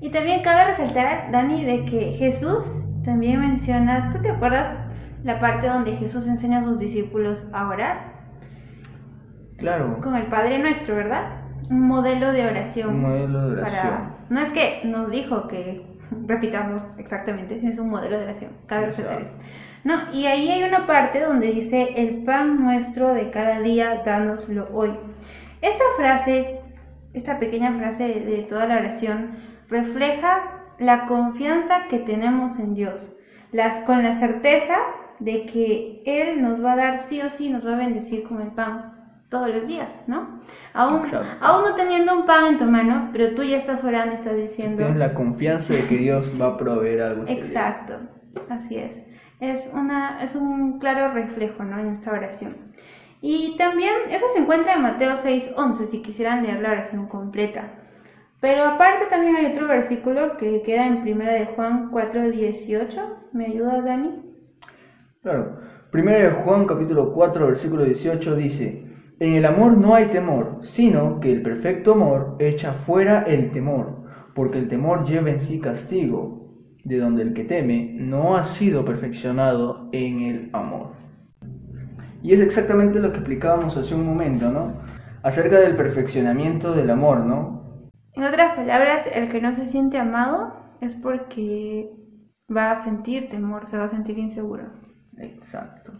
Y 0.00 0.08
también 0.08 0.42
cabe 0.42 0.64
resaltar, 0.64 1.30
Dani, 1.30 1.62
de 1.64 1.84
que 1.84 2.12
Jesús 2.12 2.86
también 3.04 3.38
menciona, 3.40 4.10
¿tú 4.12 4.22
te 4.22 4.30
acuerdas 4.30 4.74
la 5.22 5.38
parte 5.38 5.68
donde 5.68 5.94
Jesús 5.94 6.26
enseña 6.26 6.60
a 6.60 6.64
sus 6.64 6.78
discípulos 6.78 7.44
a 7.52 7.68
orar? 7.68 8.14
Claro. 9.58 10.00
Con 10.00 10.16
el 10.16 10.24
Padre 10.24 10.58
Nuestro, 10.58 10.96
¿verdad? 10.96 11.42
Un 11.68 11.86
modelo 11.86 12.32
de 12.32 12.46
oración. 12.46 12.94
Un 12.94 13.02
modelo 13.02 13.50
de 13.50 13.60
oración. 13.60 13.92
Para... 13.92 14.16
No 14.30 14.40
es 14.40 14.52
que 14.52 14.80
nos 14.84 15.10
dijo 15.10 15.46
que 15.48 15.89
repitamos 16.26 16.82
exactamente, 16.98 17.60
es 17.62 17.78
un 17.78 17.90
modelo 17.90 18.18
de 18.18 18.24
oración. 18.24 18.52
Cabe 18.66 18.86
resaltar 18.86 19.22
eso. 19.22 19.32
No, 19.82 20.12
y 20.12 20.26
ahí 20.26 20.50
hay 20.50 20.62
una 20.62 20.86
parte 20.86 21.20
donde 21.20 21.46
dice, 21.46 21.94
el 21.96 22.22
pan 22.22 22.62
nuestro 22.62 23.14
de 23.14 23.30
cada 23.30 23.60
día, 23.60 24.02
dánoslo 24.04 24.68
hoy. 24.72 24.90
Esta 25.62 25.84
frase, 25.96 26.60
esta 27.14 27.38
pequeña 27.38 27.72
frase 27.72 28.08
de, 28.08 28.20
de 28.20 28.42
toda 28.42 28.66
la 28.66 28.76
oración, 28.76 29.36
refleja 29.68 30.66
la 30.78 31.06
confianza 31.06 31.86
que 31.88 31.98
tenemos 31.98 32.58
en 32.58 32.74
Dios, 32.74 33.16
las, 33.52 33.84
con 33.84 34.02
la 34.02 34.14
certeza 34.14 34.76
de 35.18 35.46
que 35.46 36.02
Él 36.04 36.42
nos 36.42 36.64
va 36.64 36.72
a 36.72 36.76
dar 36.76 36.98
sí 36.98 37.20
o 37.22 37.30
sí, 37.30 37.50
nos 37.50 37.66
va 37.66 37.74
a 37.74 37.78
bendecir 37.78 38.24
con 38.24 38.42
el 38.42 38.52
pan 38.52 38.99
todos 39.30 39.48
los 39.48 39.66
días, 39.66 40.00
¿no? 40.08 40.38
Aún, 40.74 41.02
aún 41.40 41.64
no 41.64 41.74
teniendo 41.76 42.18
un 42.18 42.26
pan 42.26 42.46
en 42.46 42.58
tu 42.58 42.64
mano, 42.64 43.10
pero 43.12 43.34
tú 43.34 43.44
ya 43.44 43.56
estás 43.56 43.84
orando 43.84 44.12
y 44.12 44.16
estás 44.16 44.36
diciendo... 44.36 44.78
Tienes 44.78 44.98
la 44.98 45.14
confianza 45.14 45.72
de 45.72 45.86
que 45.86 45.96
Dios 45.96 46.32
va 46.38 46.48
a 46.48 46.56
proveer 46.56 47.00
algo. 47.00 47.22
este. 47.22 47.34
Exacto, 47.34 47.94
así 48.50 48.76
es. 48.76 49.04
Es, 49.38 49.70
una, 49.72 50.22
es 50.22 50.34
un 50.34 50.80
claro 50.80 51.14
reflejo 51.14 51.62
¿no? 51.62 51.78
en 51.78 51.86
esta 51.86 52.10
oración. 52.10 52.54
Y 53.22 53.56
también 53.56 53.92
eso 54.10 54.26
se 54.34 54.40
encuentra 54.40 54.74
en 54.74 54.82
Mateo 54.82 55.12
6:11, 55.12 55.86
si 55.86 56.02
quisieran 56.02 56.42
leer 56.42 56.60
la 56.60 56.72
oración 56.72 57.06
completa. 57.06 57.74
Pero 58.40 58.64
aparte 58.64 59.06
también 59.10 59.36
hay 59.36 59.46
otro 59.46 59.68
versículo 59.68 60.38
que 60.38 60.62
queda 60.62 60.86
en 60.86 61.02
Primera 61.02 61.34
de 61.34 61.46
Juan 61.46 61.90
4:18. 61.90 63.28
¿Me 63.32 63.46
ayudas, 63.46 63.84
Dani? 63.84 64.22
Claro. 65.22 65.58
Primero 65.90 66.18
de 66.18 66.42
Juan 66.42 66.66
capítulo 66.66 67.12
4 67.12 67.46
versículo 67.46 67.84
18 67.84 68.36
dice, 68.36 68.89
En 69.20 69.34
el 69.34 69.44
amor 69.44 69.76
no 69.76 69.94
hay 69.94 70.06
temor, 70.06 70.60
sino 70.62 71.20
que 71.20 71.30
el 71.30 71.42
perfecto 71.42 71.92
amor 71.92 72.36
echa 72.38 72.72
fuera 72.72 73.24
el 73.24 73.50
temor, 73.50 74.04
porque 74.34 74.58
el 74.58 74.66
temor 74.66 75.04
lleva 75.04 75.28
en 75.28 75.40
sí 75.40 75.60
castigo, 75.60 76.56
de 76.84 76.98
donde 76.98 77.20
el 77.20 77.34
que 77.34 77.44
teme 77.44 77.94
no 77.98 78.38
ha 78.38 78.44
sido 78.44 78.82
perfeccionado 78.86 79.90
en 79.92 80.20
el 80.20 80.50
amor. 80.54 80.92
Y 82.22 82.32
es 82.32 82.40
exactamente 82.40 82.98
lo 82.98 83.12
que 83.12 83.18
explicábamos 83.18 83.76
hace 83.76 83.94
un 83.94 84.06
momento, 84.06 84.50
¿no? 84.50 84.72
Acerca 85.22 85.60
del 85.60 85.76
perfeccionamiento 85.76 86.72
del 86.72 86.88
amor, 86.88 87.18
¿no? 87.20 87.90
En 88.14 88.24
otras 88.24 88.56
palabras, 88.56 89.04
el 89.12 89.28
que 89.28 89.42
no 89.42 89.52
se 89.52 89.66
siente 89.66 89.98
amado 89.98 90.54
es 90.80 90.96
porque 90.96 91.90
va 92.50 92.72
a 92.72 92.76
sentir 92.76 93.28
temor, 93.28 93.66
se 93.66 93.76
va 93.76 93.84
a 93.84 93.88
sentir 93.88 94.18
inseguro. 94.18 94.64
Exacto. 95.18 95.92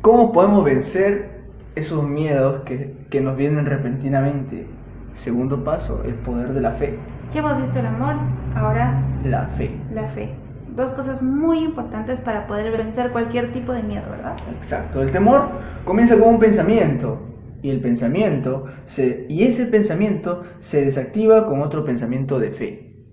¿Cómo 0.00 0.32
podemos 0.32 0.64
vencer 0.64 1.38
esos 1.78 2.06
miedos 2.06 2.60
que, 2.60 3.06
que 3.10 3.20
nos 3.20 3.36
vienen 3.36 3.66
repentinamente? 3.66 4.66
Segundo 5.14 5.64
paso, 5.64 6.02
el 6.04 6.14
poder 6.14 6.52
de 6.52 6.60
la 6.60 6.70
fe. 6.72 6.98
Ya 7.32 7.40
hemos 7.40 7.58
visto 7.60 7.78
el 7.80 7.86
amor, 7.86 8.14
ahora 8.54 9.02
La 9.24 9.46
fe. 9.46 9.70
la 9.92 10.04
fe. 10.06 10.34
Dos 10.74 10.92
cosas 10.92 11.22
muy 11.22 11.58
importantes 11.58 12.20
para 12.20 12.46
poder 12.46 12.70
vencer 12.76 13.10
cualquier 13.10 13.50
tipo 13.52 13.72
de 13.72 13.82
miedo, 13.82 14.04
¿verdad? 14.10 14.36
Exacto. 14.56 15.02
El 15.02 15.10
temor 15.10 15.48
comienza 15.84 16.16
como 16.16 16.30
un 16.30 16.38
pensamiento. 16.38 17.24
Y 17.60 17.70
el 17.70 17.80
pensamiento 17.80 18.66
se, 18.86 19.26
y 19.28 19.42
ese 19.42 19.66
pensamiento 19.66 20.44
se 20.60 20.84
desactiva 20.84 21.48
con 21.48 21.60
otro 21.60 21.84
pensamiento 21.84 22.38
de 22.38 22.52
fe. 22.52 23.04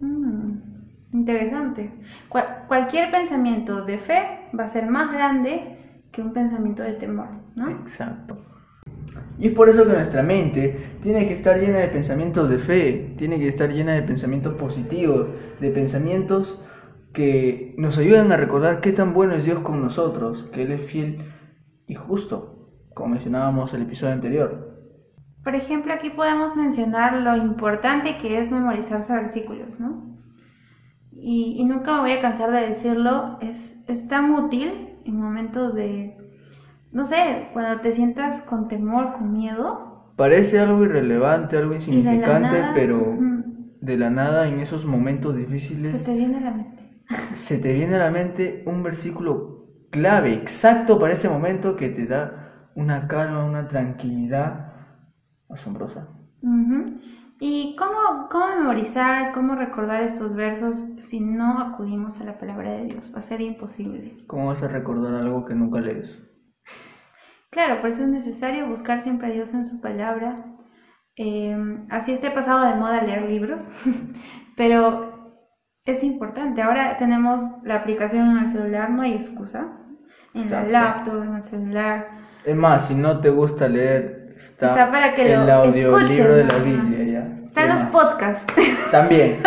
Mm, 0.00 0.58
interesante. 1.12 1.90
Cual- 2.28 2.64
cualquier 2.68 3.10
pensamiento 3.10 3.84
de 3.86 3.96
fe 3.96 4.50
va 4.58 4.64
a 4.64 4.68
ser 4.68 4.90
más 4.90 5.10
grande 5.10 6.02
que 6.12 6.20
un 6.20 6.34
pensamiento 6.34 6.82
de 6.82 6.92
temor, 6.92 7.28
¿no? 7.54 7.70
Exacto. 7.70 8.36
Y 9.38 9.48
es 9.48 9.54
por 9.54 9.68
eso 9.68 9.84
que 9.84 9.92
nuestra 9.92 10.22
mente 10.22 10.96
tiene 11.02 11.26
que 11.26 11.32
estar 11.32 11.58
llena 11.58 11.78
de 11.78 11.88
pensamientos 11.88 12.48
de 12.48 12.58
fe, 12.58 13.14
tiene 13.16 13.38
que 13.38 13.48
estar 13.48 13.70
llena 13.70 13.92
de 13.92 14.02
pensamientos 14.02 14.54
positivos, 14.54 15.28
de 15.60 15.70
pensamientos 15.70 16.62
que 17.12 17.74
nos 17.78 17.98
ayudan 17.98 18.32
a 18.32 18.36
recordar 18.36 18.80
qué 18.80 18.92
tan 18.92 19.14
bueno 19.14 19.34
es 19.34 19.44
Dios 19.44 19.60
con 19.60 19.80
nosotros, 19.80 20.44
que 20.52 20.62
Él 20.62 20.72
es 20.72 20.82
fiel 20.82 21.18
y 21.86 21.94
justo, 21.94 22.70
como 22.92 23.10
mencionábamos 23.10 23.72
el 23.74 23.82
episodio 23.82 24.14
anterior. 24.14 24.74
Por 25.42 25.54
ejemplo, 25.54 25.92
aquí 25.92 26.10
podemos 26.10 26.56
mencionar 26.56 27.14
lo 27.14 27.36
importante 27.36 28.16
que 28.18 28.40
es 28.40 28.50
memorizarse 28.50 29.12
versículos, 29.12 29.78
¿no? 29.78 30.16
Y, 31.12 31.56
y 31.58 31.64
nunca 31.64 31.94
me 31.94 32.00
voy 32.00 32.12
a 32.12 32.20
cansar 32.20 32.50
de 32.50 32.66
decirlo, 32.66 33.38
es, 33.40 33.84
es 33.88 34.08
tan 34.08 34.30
útil 34.32 34.98
en 35.04 35.20
momentos 35.20 35.74
de, 35.74 36.23
no 36.94 37.04
sé, 37.04 37.48
cuando 37.52 37.80
te 37.80 37.92
sientas 37.92 38.42
con 38.42 38.68
temor, 38.68 39.12
con 39.12 39.32
miedo, 39.32 39.94
Parece 40.16 40.60
algo 40.60 40.84
irrelevante, 40.84 41.56
algo 41.56 41.70
de 41.70 41.76
insignificante, 41.76 42.60
nada, 42.60 42.72
pero 42.72 43.18
de 43.80 43.96
la 43.96 44.10
nada 44.10 44.46
en 44.46 44.60
esos 44.60 44.86
momentos 44.86 45.34
se 45.34 45.40
difíciles 45.40 46.04
te 46.04 46.16
viene 46.16 46.38
a 46.38 46.40
la 46.40 46.50
mente. 46.52 47.02
se 47.34 47.58
te 47.58 47.72
viene 47.72 47.96
a 47.96 47.98
la 47.98 48.10
mente 48.12 48.62
un 48.66 48.84
versículo 48.84 49.88
clave, 49.90 50.32
exacto 50.34 51.00
para 51.00 51.14
ese 51.14 51.28
momento 51.28 51.76
que 51.76 51.88
te 51.88 52.06
da 52.06 52.70
una 52.76 53.08
calma, 53.08 53.44
una 53.44 53.66
tranquilidad 53.66 54.72
asombrosa. 55.48 56.08
¿Y 57.40 57.74
cómo, 57.76 58.28
cómo 58.30 58.46
memorizar, 58.56 59.32
cómo 59.32 59.56
recordar 59.56 60.00
estos 60.02 60.34
versos 60.34 60.78
si 61.00 61.20
no 61.20 61.58
acudimos 61.58 62.20
a 62.20 62.24
la 62.24 62.38
palabra 62.38 62.72
de 62.72 62.84
Dios? 62.84 63.12
Va 63.12 63.18
a 63.18 63.22
ser 63.22 63.40
imposible. 63.40 64.24
¿Cómo 64.28 64.46
vas 64.46 64.62
a 64.62 64.68
recordar 64.68 65.14
algo 65.14 65.44
que 65.44 65.54
nunca 65.54 65.80
lees? 65.80 66.22
Claro, 67.54 67.80
por 67.80 67.90
eso 67.90 68.02
es 68.02 68.08
necesario 68.08 68.66
buscar 68.66 69.00
siempre 69.00 69.28
a 69.28 69.30
Dios 69.30 69.54
en 69.54 69.64
su 69.64 69.80
palabra. 69.80 70.44
Eh, 71.16 71.56
así 71.88 72.12
esté 72.12 72.30
pasado 72.32 72.64
de 72.66 72.74
moda 72.74 73.00
leer 73.02 73.22
libros, 73.22 73.62
pero 74.56 75.38
es 75.84 76.02
importante. 76.02 76.62
Ahora 76.62 76.96
tenemos 76.96 77.42
la 77.62 77.76
aplicación 77.76 78.36
en 78.36 78.44
el 78.44 78.50
celular, 78.50 78.90
no 78.90 79.02
hay 79.02 79.14
excusa. 79.14 79.78
En 80.34 80.42
Exacto. 80.42 80.70
la 80.72 80.80
laptop, 80.82 81.22
en 81.22 81.34
el 81.36 81.42
celular. 81.44 82.08
Es 82.44 82.56
más, 82.56 82.88
si 82.88 82.96
no 82.96 83.20
te 83.20 83.30
gusta 83.30 83.68
leer, 83.68 84.24
está, 84.36 84.66
Está 84.70 84.90
para 84.90 85.14
que 85.14 85.32
el 85.32 85.48
audiolibro 85.48 86.34
de 86.34 86.44
la. 86.44 86.58
Biblia. 86.58 87.04
Ya. 87.04 87.44
Están 87.44 87.68
¿Qué 87.68 87.72
los 87.74 87.82
podcasts. 87.82 88.52
También, 88.90 89.38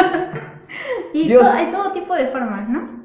y 1.14 1.28
Dios- 1.28 1.44
to- 1.44 1.52
hay 1.52 1.66
todo 1.72 1.92
tipo 1.92 2.16
de 2.16 2.28
formas, 2.28 2.70
¿no? 2.70 2.96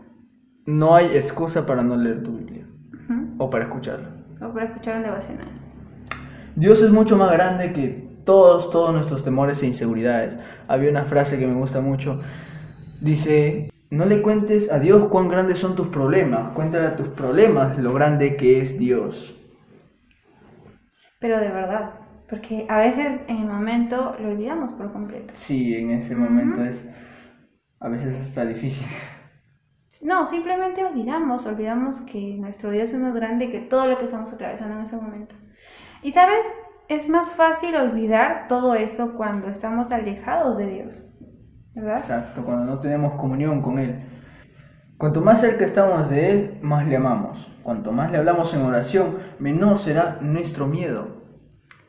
no 0.65 0.95
hay 0.95 1.07
excusa 1.17 1.67
para 1.67 1.83
no 1.83 1.97
leer 1.97 2.23
tu 2.23 2.37
Biblia 2.37 2.65
Ujú. 3.11 3.35
o 3.39 3.51
para 3.51 3.65
escucharla. 3.65 4.22
O 4.43 4.53
para 4.53 4.67
escuchar 4.67 4.97
un 4.97 5.03
devocional. 5.05 5.49
Dios 6.57 6.83
es 6.83 6.91
mucho 6.91 7.17
más 7.17 7.33
grande 7.33 7.73
que 7.73 8.13
todos, 8.25 8.71
todos 8.71 8.93
nuestros 8.93 9.25
temores 9.25 9.63
e 9.63 9.67
inseguridades. 9.67 10.37
Había 10.69 10.91
una 10.91 11.05
frase 11.05 11.39
que 11.39 11.47
me 11.47 11.55
gusta 11.55 11.81
mucho. 11.81 12.21
Dice, 13.01 13.71
no 13.91 14.07
le 14.07 14.23
cuentes 14.23 14.71
a 14.71 14.79
Dios 14.79 15.09
cuán 15.09 15.29
grandes 15.29 15.59
son 15.59 15.77
tus 15.77 15.89
problemas, 15.89 16.51
cuéntale 16.55 16.87
a 16.87 16.97
tus 16.97 17.09
problemas 17.09 17.79
lo 17.79 17.93
grande 17.93 18.37
que 18.37 18.61
es 18.61 18.79
Dios. 18.79 19.35
Pero 21.19 21.39
de 21.39 21.49
verdad, 21.49 21.91
porque 22.29 22.67
a 22.69 22.79
veces 22.79 23.21
en 23.29 23.39
el 23.39 23.47
momento 23.47 24.17
lo 24.19 24.31
olvidamos 24.31 24.73
por 24.73 24.93
completo. 24.93 25.33
Sí, 25.35 25.75
en 25.75 25.91
ese 25.91 26.17
momento 26.17 26.65
es 26.65 26.87
a 27.81 27.89
veces 27.89 28.15
hasta 28.21 28.45
difícil. 28.45 28.89
No, 30.03 30.27
simplemente 30.27 30.85
olvidamos, 30.85 31.47
olvidamos 31.47 32.01
que 32.01 32.37
nuestro 32.39 32.71
Dios 32.71 32.91
es 32.91 32.99
más 32.99 33.15
grande 33.15 33.51
que 33.51 33.61
todo 33.61 33.87
lo 33.87 33.99
que 33.99 34.07
estamos 34.07 34.33
atravesando 34.33 34.77
en 34.79 34.85
ese 34.85 34.97
momento. 34.97 35.35
Y 36.03 36.11
sabes, 36.11 36.45
es 36.89 37.09
más 37.09 37.33
fácil 37.33 37.77
olvidar 37.77 38.47
todo 38.49 38.75
eso 38.75 39.15
cuando 39.15 39.49
estamos 39.49 39.93
alejados 39.93 40.57
de 40.59 40.67
Dios, 40.67 41.03
¿verdad? 41.75 41.99
Exacto, 41.99 42.45
cuando 42.45 42.65
no 42.65 42.81
tenemos 42.81 43.15
comunión 43.15 43.63
con 43.63 43.79
Él. 43.79 44.01
Cuanto 44.99 45.21
más 45.21 45.41
cerca 45.41 45.65
estamos 45.65 46.11
de 46.11 46.31
Él, 46.31 46.59
más 46.63 46.87
le 46.87 46.97
amamos. 46.97 47.49
Cuanto 47.63 47.93
más 47.93 48.11
le 48.11 48.19
hablamos 48.19 48.53
en 48.55 48.63
oración, 48.63 49.19
menor 49.39 49.79
será 49.79 50.19
nuestro 50.21 50.67
miedo. 50.67 51.23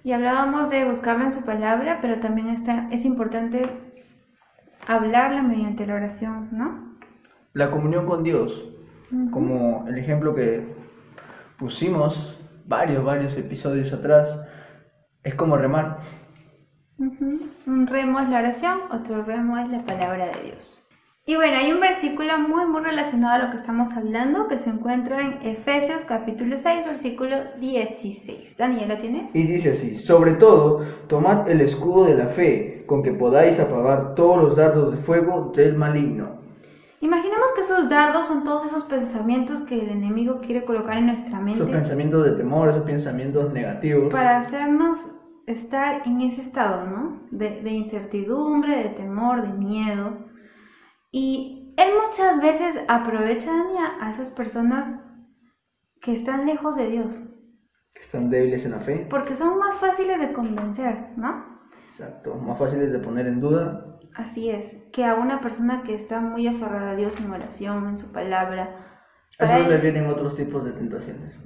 Y 0.03 0.12
hablábamos 0.12 0.70
de 0.70 0.86
buscarlo 0.86 1.24
en 1.24 1.32
su 1.32 1.46
palabra, 1.46 2.00
pero 2.01 2.20
también 2.20 2.50
está, 2.50 2.89
es 2.91 3.05
importante 3.05 3.70
hablarla 4.88 5.41
mediante 5.41 5.88
la 5.88 5.96
oración, 5.96 6.50
¿no? 6.51 6.92
La 7.53 7.69
comunión 7.69 8.07
con 8.07 8.24
Dios, 8.24 8.65
como 9.29 9.86
el 9.88 10.00
ejemplo 10.00 10.33
que 10.33 10.74
pusimos 11.60 12.39
varios, 12.65 13.03
varios 13.03 13.38
episodios 13.38 13.93
atrás, 13.93 14.41
es 15.22 15.36
como 15.36 15.55
remar. 15.55 16.00
Un 16.98 17.86
remo 17.86 18.19
es 18.22 18.29
la 18.29 18.39
oración, 18.39 18.79
otro 18.91 19.24
remo 19.24 19.60
es 19.60 19.69
la 19.69 19.86
palabra 19.86 20.31
de 20.31 20.45
Dios. 20.45 20.79
Y 21.27 21.36
bueno, 21.36 21.57
hay 21.57 21.72
un 21.72 21.79
versículo 21.79 22.39
muy, 22.39 22.65
muy 22.65 22.81
relacionado 22.81 23.36
a 23.36 23.45
lo 23.45 23.51
que 23.51 23.57
estamos 23.57 23.93
hablando 23.93 24.48
que 24.48 24.57
se 24.57 24.72
encuentra 24.72 25.22
en 25.22 25.48
Efesios 25.48 26.05
capítulo 26.05 26.57
6, 26.57 26.88
versículo 26.88 27.36
16. 27.62 28.57
Daniel, 28.57 28.89
¿lo 28.89 28.98
tienes? 28.98 29.33
Y 29.36 29.43
dice 29.43 29.74
así, 29.74 29.95
sobre 29.95 30.33
todo, 30.33 30.83
tomad 31.05 31.48
el 31.51 31.62
escudo 31.62 32.05
de 32.05 32.15
la 32.15 32.25
fe, 32.25 32.83
con 32.88 33.03
que 33.03 33.12
podáis 33.12 33.60
apagar 33.60 34.15
todos 34.15 34.41
los 34.41 34.55
dardos 34.55 34.91
de 34.91 34.98
fuego 34.98 35.51
del 35.55 35.75
maligno. 35.75 36.42
Imaginemos 37.03 37.48
que 37.53 37.60
esos 37.60 37.89
dardos 37.89 38.27
son 38.27 38.45
todos 38.45 38.65
esos 38.65 38.86
pensamientos 38.86 39.60
que 39.62 39.77
el 39.81 39.89
enemigo 39.89 40.39
quiere 40.39 40.63
colocar 40.63 40.98
en 40.98 41.07
nuestra 41.07 41.39
Esos 41.39 41.60
mente 41.60 41.65
pensamientos 41.65 42.24
de 42.24 42.31
temor, 42.31 42.69
esos 42.69 42.83
pensamientos 42.83 43.51
negativos. 43.51 44.10
para 44.10 44.38
hacernos 44.38 45.00
estar 45.45 46.07
en 46.07 46.22
ese 46.22 46.41
estado, 46.41 46.88
¿no? 46.88 47.27
De, 47.29 47.62
de 47.62 47.72
incertidumbre, 47.72 48.77
de 48.77 48.89
temor, 48.89 49.41
de 49.41 49.51
miedo. 49.51 50.29
Y 51.12 51.75
él 51.75 51.89
muchas 52.01 52.41
veces 52.41 52.79
aprovecha 52.88 53.51
a 54.00 54.10
esas 54.10 54.31
personas 54.31 55.03
que 56.00 56.13
están 56.13 56.45
lejos 56.45 56.77
de 56.77 56.88
Dios, 56.88 57.19
que 57.93 58.01
están 58.01 58.29
débiles 58.29 58.63
en 58.63 58.72
la 58.72 58.79
fe. 58.79 59.07
porque 59.10 59.36
son 59.36 59.60
más 59.60 59.75
fáciles 59.75 60.22
de 60.22 60.31
convencer, 60.31 61.10
¿no? 61.17 61.60
Exacto, 61.86 62.36
más 62.36 62.57
fáciles 62.57 62.93
de 62.93 63.00
poner 63.00 63.27
en 63.27 63.41
duda. 63.41 63.92
Así 64.15 64.50
es, 64.50 64.88
que 64.93 65.05
a 65.05 65.15
una 65.15 65.41
persona 65.41 65.82
que 65.84 65.96
está 65.96 66.20
muy 66.22 66.48
aferrada 66.48 66.91
a 66.91 66.96
Dios 66.96 67.20
en 67.22 67.32
oración, 67.32 67.88
en 67.88 67.98
su 67.98 68.12
palabra, 68.12 68.75
eso 69.39 69.60
le 69.67 69.77
vienen 69.79 70.08
otros 70.08 70.36
tipos 70.36 70.63
de 70.63 70.72
tentaciones. 70.74 71.39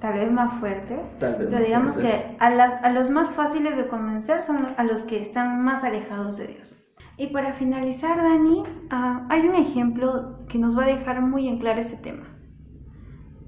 tal 0.00 0.14
vez 0.14 0.30
más 0.32 0.54
fuertes, 0.60 1.18
Tal 1.18 1.36
vez. 1.36 1.48
pero 1.50 1.62
digamos 1.64 1.96
fuertes. 1.96 2.24
que 2.24 2.36
a, 2.38 2.50
las, 2.50 2.82
a 2.82 2.90
los 2.90 3.10
más 3.10 3.32
fáciles 3.32 3.76
de 3.76 3.86
convencer 3.88 4.42
son 4.42 4.68
a 4.76 4.84
los 4.84 5.02
que 5.02 5.20
están 5.20 5.62
más 5.64 5.84
alejados 5.84 6.36
de 6.38 6.46
Dios. 6.48 6.74
Y 7.16 7.28
para 7.28 7.52
finalizar, 7.52 8.16
Dani, 8.16 8.62
ah, 8.90 9.26
hay 9.28 9.46
un 9.46 9.54
ejemplo 9.56 10.46
que 10.48 10.58
nos 10.58 10.78
va 10.78 10.84
a 10.84 10.86
dejar 10.86 11.20
muy 11.20 11.48
en 11.48 11.58
claro 11.58 11.80
ese 11.80 11.96
tema, 11.96 12.26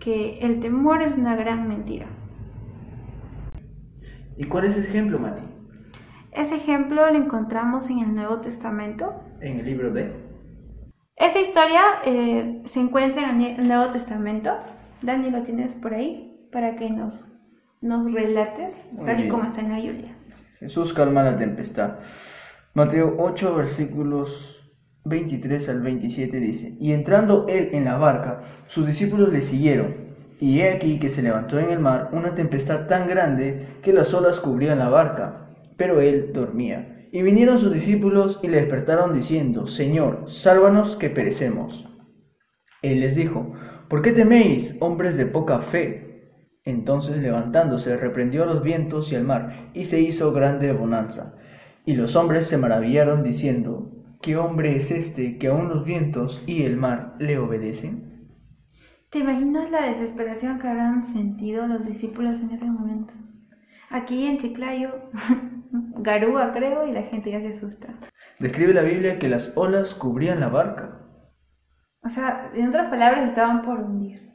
que 0.00 0.40
el 0.40 0.61
temor 0.61 1.02
es 1.02 1.17
una 1.17 1.37
gran 1.37 1.69
mentira. 1.69 2.07
¿Y 4.37 4.45
cuál 4.45 4.64
es 4.64 4.76
ese 4.76 4.88
ejemplo, 4.88 5.19
Mati? 5.19 5.43
Ese 6.32 6.56
ejemplo 6.56 7.10
lo 7.10 7.16
encontramos 7.16 7.90
en 7.90 7.99
el 8.00 8.14
Nuevo 8.14 8.40
Testamento. 8.40 9.22
En 9.40 9.58
el 9.58 9.64
libro 9.66 9.90
de... 9.90 10.12
Esa 11.16 11.40
historia 11.40 11.82
eh, 12.04 12.62
se 12.64 12.80
encuentra 12.80 13.30
en 13.30 13.40
el 13.40 13.68
Nuevo 13.68 13.92
Testamento. 13.92 14.52
Dani, 15.02 15.30
¿lo 15.30 15.42
tienes 15.42 15.75
por 15.75 15.92
ahí? 15.92 16.49
Para 16.52 16.76
que 16.76 16.90
nos, 16.90 17.28
nos 17.80 18.12
relates, 18.12 18.75
Muy 18.92 19.06
tal 19.06 19.16
y 19.16 19.22
bien. 19.22 19.28
como 19.28 19.44
está 19.44 19.60
en 19.60 19.70
la 19.70 19.76
Biblia. 19.76 20.16
Jesús 20.60 20.94
calma 20.94 21.22
la 21.22 21.37
tempestad. 21.37 21.99
Mateo 22.75 23.16
8, 23.18 23.54
versículos 23.54 24.72
23 25.04 25.68
al 25.68 25.80
27 25.82 26.37
dice, 26.38 26.76
Y 26.80 26.92
entrando 26.92 27.46
él 27.49 27.70
en 27.72 27.84
la 27.84 27.96
barca, 27.96 28.40
sus 28.68 28.87
discípulos 28.87 29.30
le 29.30 29.42
siguieron. 29.42 29.94
Y 30.40 30.60
he 30.60 30.72
aquí 30.72 30.99
que 30.99 31.10
se 31.10 31.22
levantó 31.22 31.58
en 31.58 31.70
el 31.70 31.80
mar 31.80 32.08
una 32.12 32.34
tempestad 32.34 32.87
tan 32.87 33.08
grande 33.08 33.66
que 33.82 33.92
las 33.92 34.14
olas 34.14 34.40
cubrían 34.40 34.78
la 34.78 34.88
barca, 34.88 35.50
pero 35.80 36.02
él 36.02 36.32
dormía. 36.34 37.08
Y 37.10 37.23
vinieron 37.23 37.58
sus 37.58 37.73
discípulos 37.73 38.40
y 38.43 38.49
le 38.49 38.58
despertaron 38.58 39.14
diciendo, 39.14 39.66
Señor, 39.66 40.25
sálvanos 40.26 40.97
que 40.97 41.08
perecemos. 41.08 41.88
Él 42.82 43.00
les 43.00 43.16
dijo, 43.16 43.54
¿por 43.88 44.02
qué 44.02 44.12
teméis, 44.12 44.76
hombres 44.80 45.16
de 45.16 45.25
poca 45.25 45.60
fe? 45.60 46.50
Entonces 46.66 47.23
levantándose, 47.23 47.97
reprendió 47.97 48.43
a 48.43 48.47
los 48.47 48.62
vientos 48.62 49.10
y 49.10 49.16
al 49.16 49.25
mar, 49.25 49.71
y 49.73 49.86
se 49.86 50.02
hizo 50.02 50.34
grande 50.34 50.71
bonanza. 50.75 51.38
Y 51.86 51.95
los 51.95 52.14
hombres 52.14 52.47
se 52.47 52.58
maravillaron 52.58 53.23
diciendo, 53.23 53.90
¿qué 54.21 54.36
hombre 54.36 54.76
es 54.76 54.90
este 54.90 55.38
que 55.38 55.47
aun 55.47 55.71
los 55.71 55.86
vientos 55.86 56.43
y 56.47 56.64
el 56.64 56.76
mar 56.76 57.16
le 57.19 57.38
obedecen? 57.38 58.28
¿Te 59.08 59.21
imaginas 59.21 59.71
la 59.71 59.86
desesperación 59.86 60.58
que 60.58 60.69
habrán 60.69 61.06
sentido 61.06 61.66
los 61.66 61.86
discípulos 61.86 62.38
en 62.40 62.50
ese 62.50 62.66
momento? 62.66 63.14
Aquí 63.88 64.26
en 64.26 64.36
Chiclayo, 64.36 64.90
Garúa 65.73 66.52
creo, 66.52 66.87
y 66.87 66.93
la 66.93 67.02
gente 67.02 67.30
ya 67.30 67.41
se 67.41 67.49
asusta. 67.49 67.89
Describe 68.39 68.73
la 68.75 68.83
Biblia 68.83 69.19
que 69.19 69.28
las 69.28 69.56
olas 69.56 69.95
cubrían 69.95 70.41
la 70.41 70.49
barca. 70.49 71.00
O 72.02 72.09
sea, 72.09 72.50
en 72.54 72.69
otras 72.69 72.89
palabras, 72.89 73.28
estaban 73.28 73.63
por 73.63 73.78
hundir. 73.80 74.30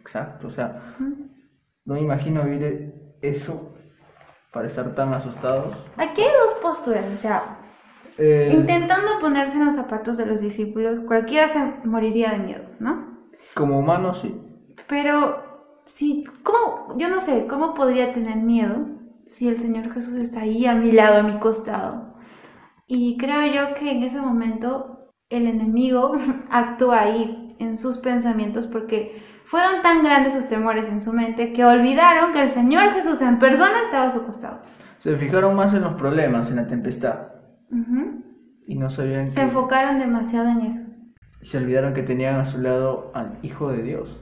Exacto, 0.00 0.48
o 0.48 0.50
sea, 0.50 0.96
no 1.84 1.94
me 1.94 2.00
imagino 2.00 2.42
vivir 2.44 3.16
eso 3.22 3.74
para 4.52 4.66
estar 4.66 4.94
tan 4.94 5.12
asustados. 5.14 5.76
Aquí 5.96 6.22
hay 6.22 6.28
dos 6.44 6.54
posturas, 6.60 7.06
o 7.12 7.16
sea, 7.16 7.58
Eh, 8.18 8.50
intentando 8.52 9.18
ponerse 9.20 9.56
en 9.56 9.66
los 9.66 9.74
zapatos 9.76 10.16
de 10.16 10.26
los 10.26 10.40
discípulos, 10.40 11.00
cualquiera 11.06 11.48
se 11.48 11.58
moriría 11.84 12.32
de 12.32 12.38
miedo, 12.38 12.64
¿no? 12.80 13.18
como 13.54 13.78
humanos, 13.78 14.20
sí. 14.20 14.74
Pero, 14.88 15.82
si, 15.84 16.24
¿cómo, 16.42 16.96
yo 16.98 17.08
no 17.08 17.20
sé, 17.20 17.46
¿cómo 17.48 17.74
podría 17.74 18.12
tener 18.12 18.36
miedo 18.36 18.86
si 19.32 19.48
el 19.48 19.60
Señor 19.60 19.92
Jesús 19.92 20.14
está 20.14 20.40
ahí 20.40 20.66
a 20.66 20.74
mi 20.74 20.92
lado, 20.92 21.20
a 21.20 21.22
mi 21.22 21.38
costado? 21.38 22.14
Y 22.86 23.16
creo 23.16 23.46
yo 23.52 23.74
que 23.74 23.92
en 23.92 24.02
ese 24.02 24.20
momento 24.20 25.12
el 25.28 25.46
enemigo 25.46 26.16
actúa 26.50 27.02
ahí 27.02 27.56
en 27.60 27.76
sus 27.76 27.98
pensamientos 27.98 28.66
porque 28.66 29.22
fueron 29.44 29.82
tan 29.82 30.02
grandes 30.02 30.32
sus 30.32 30.48
temores 30.48 30.88
en 30.88 31.00
su 31.00 31.12
mente 31.12 31.52
que 31.52 31.64
olvidaron 31.64 32.32
que 32.32 32.42
el 32.42 32.48
Señor 32.48 32.92
Jesús 32.92 33.20
en 33.20 33.38
persona 33.38 33.82
estaba 33.84 34.06
a 34.06 34.10
su 34.10 34.24
costado. 34.26 34.62
Se 34.98 35.16
fijaron 35.16 35.54
más 35.56 35.72
en 35.72 35.82
los 35.82 35.94
problemas, 35.94 36.50
en 36.50 36.56
la 36.56 36.66
tempestad, 36.66 37.28
y 38.66 38.74
no 38.76 38.90
sabían 38.90 39.30
Se 39.30 39.36
que... 39.36 39.46
enfocaron 39.46 39.98
demasiado 39.98 40.48
en 40.48 40.60
eso. 40.60 40.80
Se 41.40 41.58
olvidaron 41.58 41.94
que 41.94 42.02
tenían 42.02 42.36
a 42.38 42.44
su 42.44 42.58
lado 42.58 43.10
al 43.14 43.38
Hijo 43.42 43.70
de 43.72 43.82
Dios. 43.82 44.18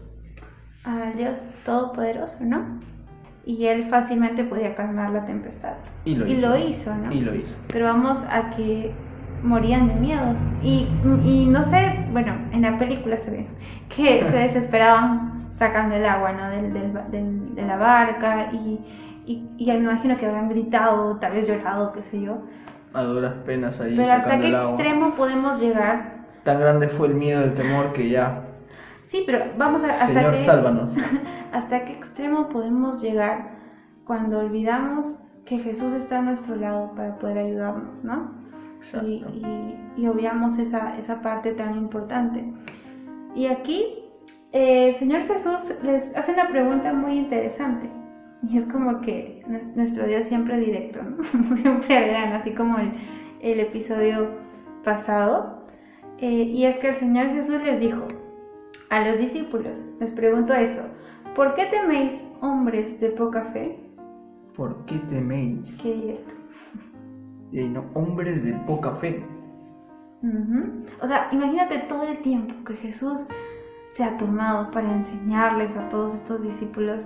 Al 0.85 1.17
Dios 1.17 1.43
Todopoderoso, 1.65 2.39
¿no? 2.43 2.81
Y 3.49 3.65
él 3.67 3.85
fácilmente 3.85 4.45
podía 4.45 4.75
calmar 4.75 5.09
la 5.11 5.25
tempestad. 5.25 5.73
Y 6.05 6.15
lo 6.17 6.27
y 6.27 6.33
hizo. 6.33 6.41
lo 6.49 6.57
hizo, 6.59 6.95
¿no? 6.95 7.11
Y 7.13 7.21
lo 7.21 7.35
hizo. 7.35 7.57
Pero 7.73 7.87
vamos 7.87 8.25
a 8.31 8.51
que 8.51 8.93
morían 9.43 9.89
de 9.89 9.95
miedo. 9.95 10.35
Y, 10.63 10.87
y 11.25 11.47
no 11.47 11.65
sé, 11.65 12.07
bueno, 12.13 12.35
en 12.53 12.61
la 12.63 12.77
película 12.79 13.17
se 13.17 13.31
ve 13.31 13.47
que 13.89 14.23
se 14.23 14.37
desesperaban 14.47 15.33
sacando 15.57 15.95
el 15.97 16.05
agua, 16.05 16.33
¿no? 16.33 16.51
Del, 16.51 16.75
del 16.75 16.93
ba- 16.93 17.07
del- 17.11 17.55
de 17.55 17.63
la 17.67 17.77
barca 17.77 18.51
y, 18.53 18.81
y, 19.27 19.49
y 19.57 19.67
me 19.67 19.79
imagino 19.79 20.17
que 20.19 20.27
habrán 20.27 20.51
gritado, 20.51 21.17
tal 21.17 21.33
vez 21.33 21.49
llorado, 21.49 21.93
qué 21.93 22.03
sé 22.03 22.21
yo. 22.21 22.43
A 22.93 23.03
duras 23.03 23.33
penas 23.47 23.81
ahí. 23.81 23.95
Pero 23.97 24.13
hasta 24.13 24.41
qué 24.41 24.51
extremo 24.75 25.15
podemos 25.15 25.59
llegar. 25.61 26.19
Tan 26.45 26.61
grande 26.61 26.89
fue 26.89 27.09
el 27.09 27.15
miedo, 27.15 27.43
el 27.45 27.55
temor 27.55 27.93
que 27.95 28.11
ya. 28.11 28.43
Sí, 29.09 29.23
pero 29.27 29.39
vamos 29.57 29.83
a, 29.85 29.89
hasta 29.89 30.07
Señor, 30.09 30.37
sálvanos. 30.37 30.95
hasta 31.53 31.85
qué 31.85 31.93
extremo 31.95 32.49
podemos 32.49 33.01
llegar 33.03 33.57
cuando 34.05 34.39
olvidamos 34.39 35.21
que 35.45 35.59
Jesús 35.59 35.93
está 35.95 36.19
a 36.19 36.23
nuestro 36.23 36.57
lado 36.57 36.93
para 36.95 37.19
poder 37.19 37.39
ayudarnos, 37.39 38.05
¿no? 38.05 38.33
Exacto. 38.77 39.07
y, 39.09 39.15
y- 39.35 39.85
y 39.97 40.07
obviamos 40.07 40.59
esa, 40.59 40.97
esa 40.99 41.21
parte 41.23 41.53
tan 41.53 41.77
importante. 41.77 42.53
Y 43.35 43.47
aquí 43.47 43.83
eh, 44.53 44.91
el 44.91 44.95
Señor 44.97 45.23
Jesús 45.27 45.75
les 45.83 46.15
hace 46.17 46.33
una 46.35 46.49
pregunta 46.49 46.93
muy 46.93 47.19
interesante. 47.19 47.91
Y 48.49 48.57
es 48.57 48.67
como 48.67 49.01
que 49.01 49.43
nu- 49.49 49.73
nuestro 49.75 50.07
Dios 50.07 50.27
siempre 50.27 50.59
directo, 50.59 51.01
¿no? 51.03 51.23
siempre 51.57 51.97
al 51.97 52.09
grano, 52.09 52.37
así 52.37 52.53
como 52.53 52.79
el, 52.79 52.93
el 53.41 53.59
episodio 53.61 54.29
pasado. 54.85 55.65
Eh, 56.19 56.29
y 56.55 56.65
es 56.65 56.79
que 56.79 56.89
el 56.91 56.95
Señor 56.95 57.29
Jesús 57.31 57.61
les 57.65 57.81
dijo 57.81 58.07
a 58.91 59.01
los 59.01 59.19
discípulos, 59.19 59.85
les 60.01 60.13
pregunto 60.13 60.55
esto, 60.55 60.83
¿por 61.35 61.55
qué 61.55 61.67
teméis 61.67 62.31
hombres 62.41 63.01
de 63.01 63.11
poca 63.11 63.45
fe? 63.45 63.79
¿Por 64.55 64.85
qué 64.87 64.99
teméis? 64.99 65.77
Qué 65.81 65.95
directo. 65.95 66.35
Y 67.53 67.69
no, 67.69 67.87
hombres 67.95 68.45
de 68.45 68.53
poca 68.55 68.93
fe. 68.93 69.25
Ujú. 70.23 70.83
O 71.01 71.07
sea, 71.07 71.29
imagínate 71.33 71.79
todo 71.79 72.03
el 72.03 72.19
tiempo 72.19 72.55
que 72.65 72.75
Jesús 72.75 73.25
se 73.89 74.05
ha 74.05 74.19
tomado 74.19 74.71
para 74.71 74.95
enseñarles 74.95 75.77
a 75.77 75.89
todos 75.89 76.15
estos 76.15 76.43
discípulos 76.43 77.05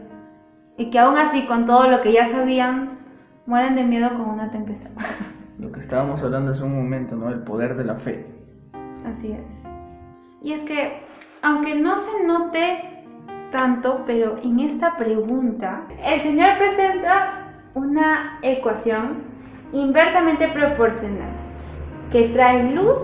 y 0.76 0.90
que 0.90 0.98
aún 0.98 1.16
así 1.16 1.46
con 1.46 1.66
todo 1.66 1.88
lo 1.88 2.00
que 2.00 2.12
ya 2.12 2.26
sabían 2.26 2.98
mueren 3.46 3.74
de 3.74 3.84
miedo 3.84 4.10
con 4.10 4.28
una 4.28 4.50
tempestad. 4.50 4.90
Lo 5.58 5.70
que 5.70 5.80
estábamos 5.80 6.22
hablando 6.22 6.52
hace 6.52 6.64
un 6.64 6.74
momento, 6.74 7.14
¿no? 7.14 7.28
El 7.28 7.42
poder 7.42 7.76
de 7.76 7.84
la 7.84 7.94
fe. 7.94 8.26
así 9.06 9.32
es. 9.32 9.68
Y 10.40 10.52
es 10.52 10.64
que 10.64 11.02
aunque 11.42 11.74
no 11.74 11.98
se 11.98 12.24
note 12.24 13.04
tanto, 13.50 14.02
pero 14.06 14.38
en 14.42 14.60
esta 14.60 14.96
pregunta, 14.96 15.82
el 16.02 16.20
Señor 16.20 16.56
presenta 16.56 17.52
una 17.74 18.38
ecuación 18.42 19.22
inversamente 19.72 20.48
proporcional 20.48 21.30
que 22.10 22.28
trae 22.28 22.72
luz 22.72 22.98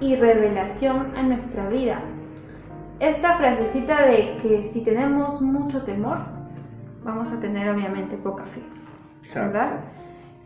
y 0.00 0.16
revelación 0.16 1.12
a 1.16 1.22
nuestra 1.22 1.68
vida. 1.68 2.00
Esta 2.98 3.36
frasecita 3.36 4.06
de 4.06 4.36
que 4.42 4.62
si 4.62 4.84
tenemos 4.84 5.40
mucho 5.40 5.82
temor, 5.82 6.18
vamos 7.04 7.32
a 7.32 7.40
tener 7.40 7.68
obviamente 7.70 8.16
poca 8.16 8.44
fe. 8.44 8.62
¿Verdad? 9.34 9.80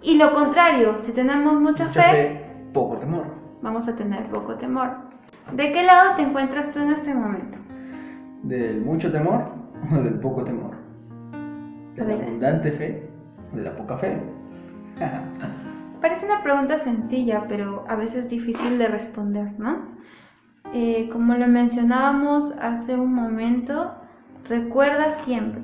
Y 0.02 0.18
lo 0.18 0.32
contrario, 0.34 0.96
si 0.98 1.12
tenemos 1.12 1.54
mucha, 1.54 1.84
Mucha 1.87 2.02
fe, 2.02 2.02
fe, 2.02 2.46
poco 2.72 2.98
temor. 2.98 3.26
vamos 3.62 3.88
a 3.88 3.96
tener 3.96 4.24
poco 4.24 4.54
temor. 4.56 4.90
¿De 5.52 5.72
qué 5.72 5.83
lado 5.83 6.16
te 6.16 6.22
encuentras 6.22 6.72
tú 6.72 6.80
en 6.80 6.92
este 6.92 7.14
momento? 7.14 7.59
¿Del 8.42 8.80
mucho 8.80 9.12
temor 9.12 9.44
o 9.92 10.02
del 10.02 10.18
poco 10.18 10.42
temor? 10.42 10.76
¿De 11.94 12.04
la 12.04 12.14
abundante 12.14 12.72
fe 12.72 13.09
o 13.52 13.57
de 13.57 13.62
la 13.62 13.74
poca 13.74 13.96
fe? 13.96 14.18
Parece 16.00 16.26
una 16.26 16.42
pregunta 16.42 16.78
sencilla, 16.78 17.44
pero 17.48 17.85
a 17.88 17.96
veces 17.96 18.28
difícil 18.28 18.78
de 18.78 18.88
responder, 18.88 19.52
¿no? 19.59 19.94
Eh, 20.72 21.09
como 21.12 21.35
lo 21.35 21.46
mencionábamos 21.46 22.52
hace 22.61 22.96
un 22.96 23.14
momento, 23.14 23.94
recuerda 24.48 25.12
siempre 25.12 25.62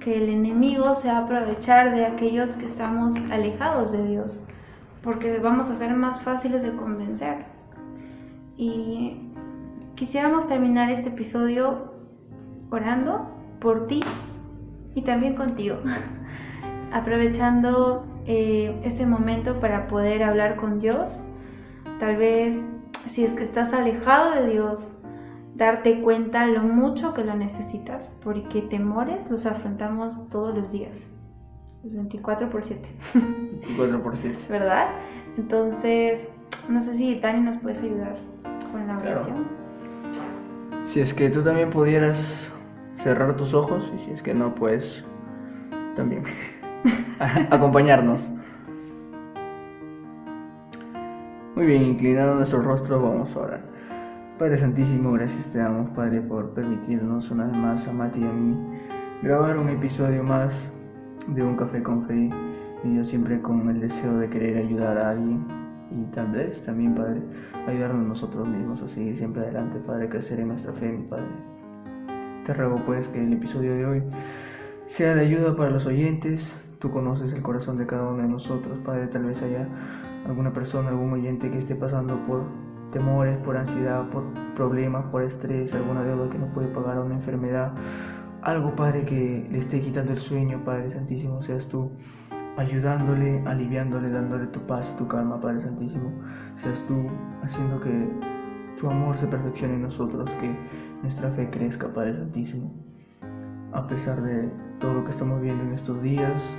que 0.00 0.16
el 0.16 0.28
enemigo 0.28 0.94
se 0.94 1.08
va 1.08 1.18
a 1.18 1.24
aprovechar 1.24 1.94
de 1.94 2.06
aquellos 2.06 2.52
que 2.52 2.66
estamos 2.66 3.14
alejados 3.30 3.92
de 3.92 4.06
Dios, 4.06 4.40
porque 5.02 5.38
vamos 5.38 5.70
a 5.70 5.76
ser 5.76 5.94
más 5.94 6.22
fáciles 6.22 6.62
de 6.62 6.74
convencer. 6.74 7.51
Y 8.62 9.16
quisiéramos 9.96 10.46
terminar 10.46 10.88
este 10.88 11.08
episodio 11.08 11.94
orando 12.70 13.28
por 13.58 13.88
ti 13.88 13.98
y 14.94 15.02
también 15.02 15.34
contigo, 15.34 15.78
aprovechando 16.92 18.06
eh, 18.24 18.80
este 18.84 19.04
momento 19.04 19.58
para 19.58 19.88
poder 19.88 20.22
hablar 20.22 20.54
con 20.54 20.78
Dios. 20.78 21.18
Tal 21.98 22.18
vez 22.18 22.64
si 23.08 23.24
es 23.24 23.34
que 23.34 23.42
estás 23.42 23.72
alejado 23.72 24.30
de 24.30 24.52
Dios, 24.52 24.92
darte 25.56 26.00
cuenta 26.00 26.46
lo 26.46 26.62
mucho 26.62 27.14
que 27.14 27.24
lo 27.24 27.34
necesitas, 27.34 28.10
porque 28.22 28.62
temores 28.62 29.28
los 29.28 29.44
afrontamos 29.44 30.28
todos 30.28 30.56
los 30.56 30.70
días, 30.70 30.96
los 31.82 31.96
24 31.96 32.48
por 32.48 32.62
7, 32.62 32.88
24%. 33.66 34.46
¿verdad? 34.48 34.86
Entonces, 35.36 36.28
no 36.68 36.80
sé 36.80 36.94
si 36.94 37.18
Dani 37.18 37.40
nos 37.40 37.56
puedes 37.56 37.82
ayudar 37.82 38.31
con 38.70 38.86
la 38.86 38.98
Claro. 38.98 39.26
Si 40.84 41.00
es 41.00 41.14
que 41.14 41.30
tú 41.30 41.42
también 41.42 41.70
pudieras 41.70 42.52
cerrar 42.94 43.36
tus 43.36 43.54
ojos 43.54 43.90
y 43.94 43.98
si 43.98 44.10
es 44.10 44.22
que 44.22 44.34
no, 44.34 44.54
pues 44.54 45.04
también 45.96 46.22
acompañarnos. 47.50 48.30
Muy 51.54 51.66
bien, 51.66 51.82
inclinando 51.82 52.34
nuestro 52.34 52.62
rostro 52.62 53.02
vamos 53.02 53.36
a 53.36 53.40
orar. 53.40 53.60
Padre 54.38 54.58
Santísimo, 54.58 55.12
gracias 55.12 55.52
te 55.52 55.58
damos, 55.58 55.90
Padre, 55.90 56.20
por 56.20 56.50
permitirnos 56.54 57.30
una 57.30 57.44
vez 57.44 57.56
más 57.56 57.86
a 57.86 57.92
Mati 57.92 58.20
y 58.20 58.24
a 58.24 58.32
mí 58.32 58.56
grabar 59.22 59.56
un 59.56 59.68
episodio 59.68 60.24
más 60.24 60.68
de 61.28 61.42
Un 61.42 61.56
Café 61.56 61.82
con 61.82 62.06
Fe. 62.06 62.30
Y 62.84 62.96
yo 62.96 63.04
siempre 63.04 63.40
con 63.40 63.68
el 63.68 63.80
deseo 63.80 64.18
de 64.18 64.28
querer 64.28 64.56
ayudar 64.56 64.98
a 64.98 65.10
alguien 65.10 65.46
y 65.94 66.04
tal 66.12 66.32
vez 66.32 66.62
también, 66.62 66.94
Padre, 66.94 67.20
ayudarnos 67.66 68.06
nosotros 68.06 68.48
mismos 68.48 68.82
a 68.82 68.88
seguir 68.88 69.16
siempre 69.16 69.42
adelante, 69.42 69.78
Padre, 69.78 70.08
crecer 70.08 70.40
en 70.40 70.48
nuestra 70.48 70.72
fe, 70.72 70.90
mi 70.90 71.06
Padre. 71.06 71.26
Te 72.44 72.54
ruego 72.54 72.82
pues 72.84 73.08
que 73.08 73.22
el 73.22 73.32
episodio 73.32 73.74
de 73.74 73.86
hoy 73.86 74.02
sea 74.86 75.14
de 75.14 75.22
ayuda 75.22 75.56
para 75.56 75.70
los 75.70 75.86
oyentes. 75.86 76.60
Tú 76.78 76.90
conoces 76.90 77.32
el 77.32 77.42
corazón 77.42 77.78
de 77.78 77.86
cada 77.86 78.08
uno 78.08 78.22
de 78.22 78.28
nosotros, 78.28 78.78
Padre. 78.84 79.06
Tal 79.06 79.24
vez 79.24 79.42
haya 79.42 79.68
alguna 80.26 80.52
persona, 80.52 80.88
algún 80.88 81.12
oyente 81.12 81.50
que 81.50 81.58
esté 81.58 81.76
pasando 81.76 82.16
por 82.24 82.42
temores, 82.90 83.38
por 83.38 83.56
ansiedad, 83.56 84.08
por 84.08 84.24
problemas, 84.54 85.04
por 85.06 85.22
estrés, 85.22 85.72
alguna 85.74 86.02
deuda 86.04 86.28
que 86.28 86.38
no 86.38 86.46
puede 86.46 86.68
pagar, 86.68 86.98
una 86.98 87.14
enfermedad. 87.14 87.74
Algo, 88.42 88.74
Padre, 88.74 89.04
que 89.04 89.48
le 89.50 89.58
esté 89.58 89.80
quitando 89.80 90.12
el 90.12 90.18
sueño, 90.18 90.64
Padre 90.64 90.90
Santísimo, 90.90 91.42
seas 91.42 91.66
tú 91.66 91.92
ayudándole, 92.56 93.42
aliviándole, 93.46 94.10
dándole 94.10 94.46
tu 94.46 94.60
paz 94.60 94.92
y 94.94 94.98
tu 94.98 95.08
calma, 95.08 95.40
Padre 95.40 95.60
Santísimo. 95.60 96.12
Seas 96.56 96.82
tú 96.86 97.08
haciendo 97.42 97.80
que 97.80 98.08
tu 98.78 98.88
amor 98.88 99.16
se 99.16 99.26
perfeccione 99.26 99.74
en 99.74 99.82
nosotros, 99.82 100.30
que 100.40 100.54
nuestra 101.02 101.30
fe 101.30 101.50
crezca, 101.50 101.92
Padre 101.92 102.14
Santísimo. 102.14 102.72
A 103.72 103.86
pesar 103.86 104.22
de 104.22 104.50
todo 104.78 104.94
lo 104.94 105.04
que 105.04 105.10
estamos 105.10 105.40
viendo 105.40 105.64
en 105.64 105.72
estos 105.72 106.02
días, 106.02 106.56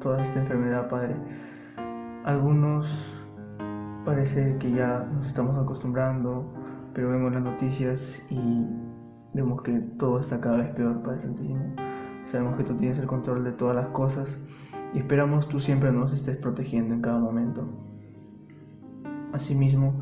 toda 0.00 0.22
esta 0.22 0.40
enfermedad, 0.40 0.88
Padre, 0.88 1.16
algunos 2.24 3.10
parece 4.04 4.58
que 4.58 4.70
ya 4.72 5.08
nos 5.12 5.26
estamos 5.26 5.58
acostumbrando, 5.58 6.52
pero 6.92 7.10
vemos 7.10 7.32
las 7.32 7.42
noticias 7.42 8.22
y 8.30 8.66
vemos 9.32 9.62
que 9.62 9.72
todo 9.98 10.20
está 10.20 10.40
cada 10.40 10.58
vez 10.58 10.68
peor, 10.70 11.02
Padre 11.02 11.22
Santísimo. 11.22 11.74
Sabemos 12.24 12.56
que 12.56 12.64
tú 12.64 12.74
tienes 12.76 12.98
el 12.98 13.06
control 13.06 13.44
de 13.44 13.52
todas 13.52 13.74
las 13.74 13.88
cosas 13.88 14.38
y 14.94 14.98
esperamos 14.98 15.48
tú 15.48 15.58
siempre 15.58 15.92
nos 15.92 16.12
estés 16.12 16.36
protegiendo 16.36 16.94
en 16.94 17.02
cada 17.02 17.18
momento. 17.18 17.68
Asimismo, 19.32 20.00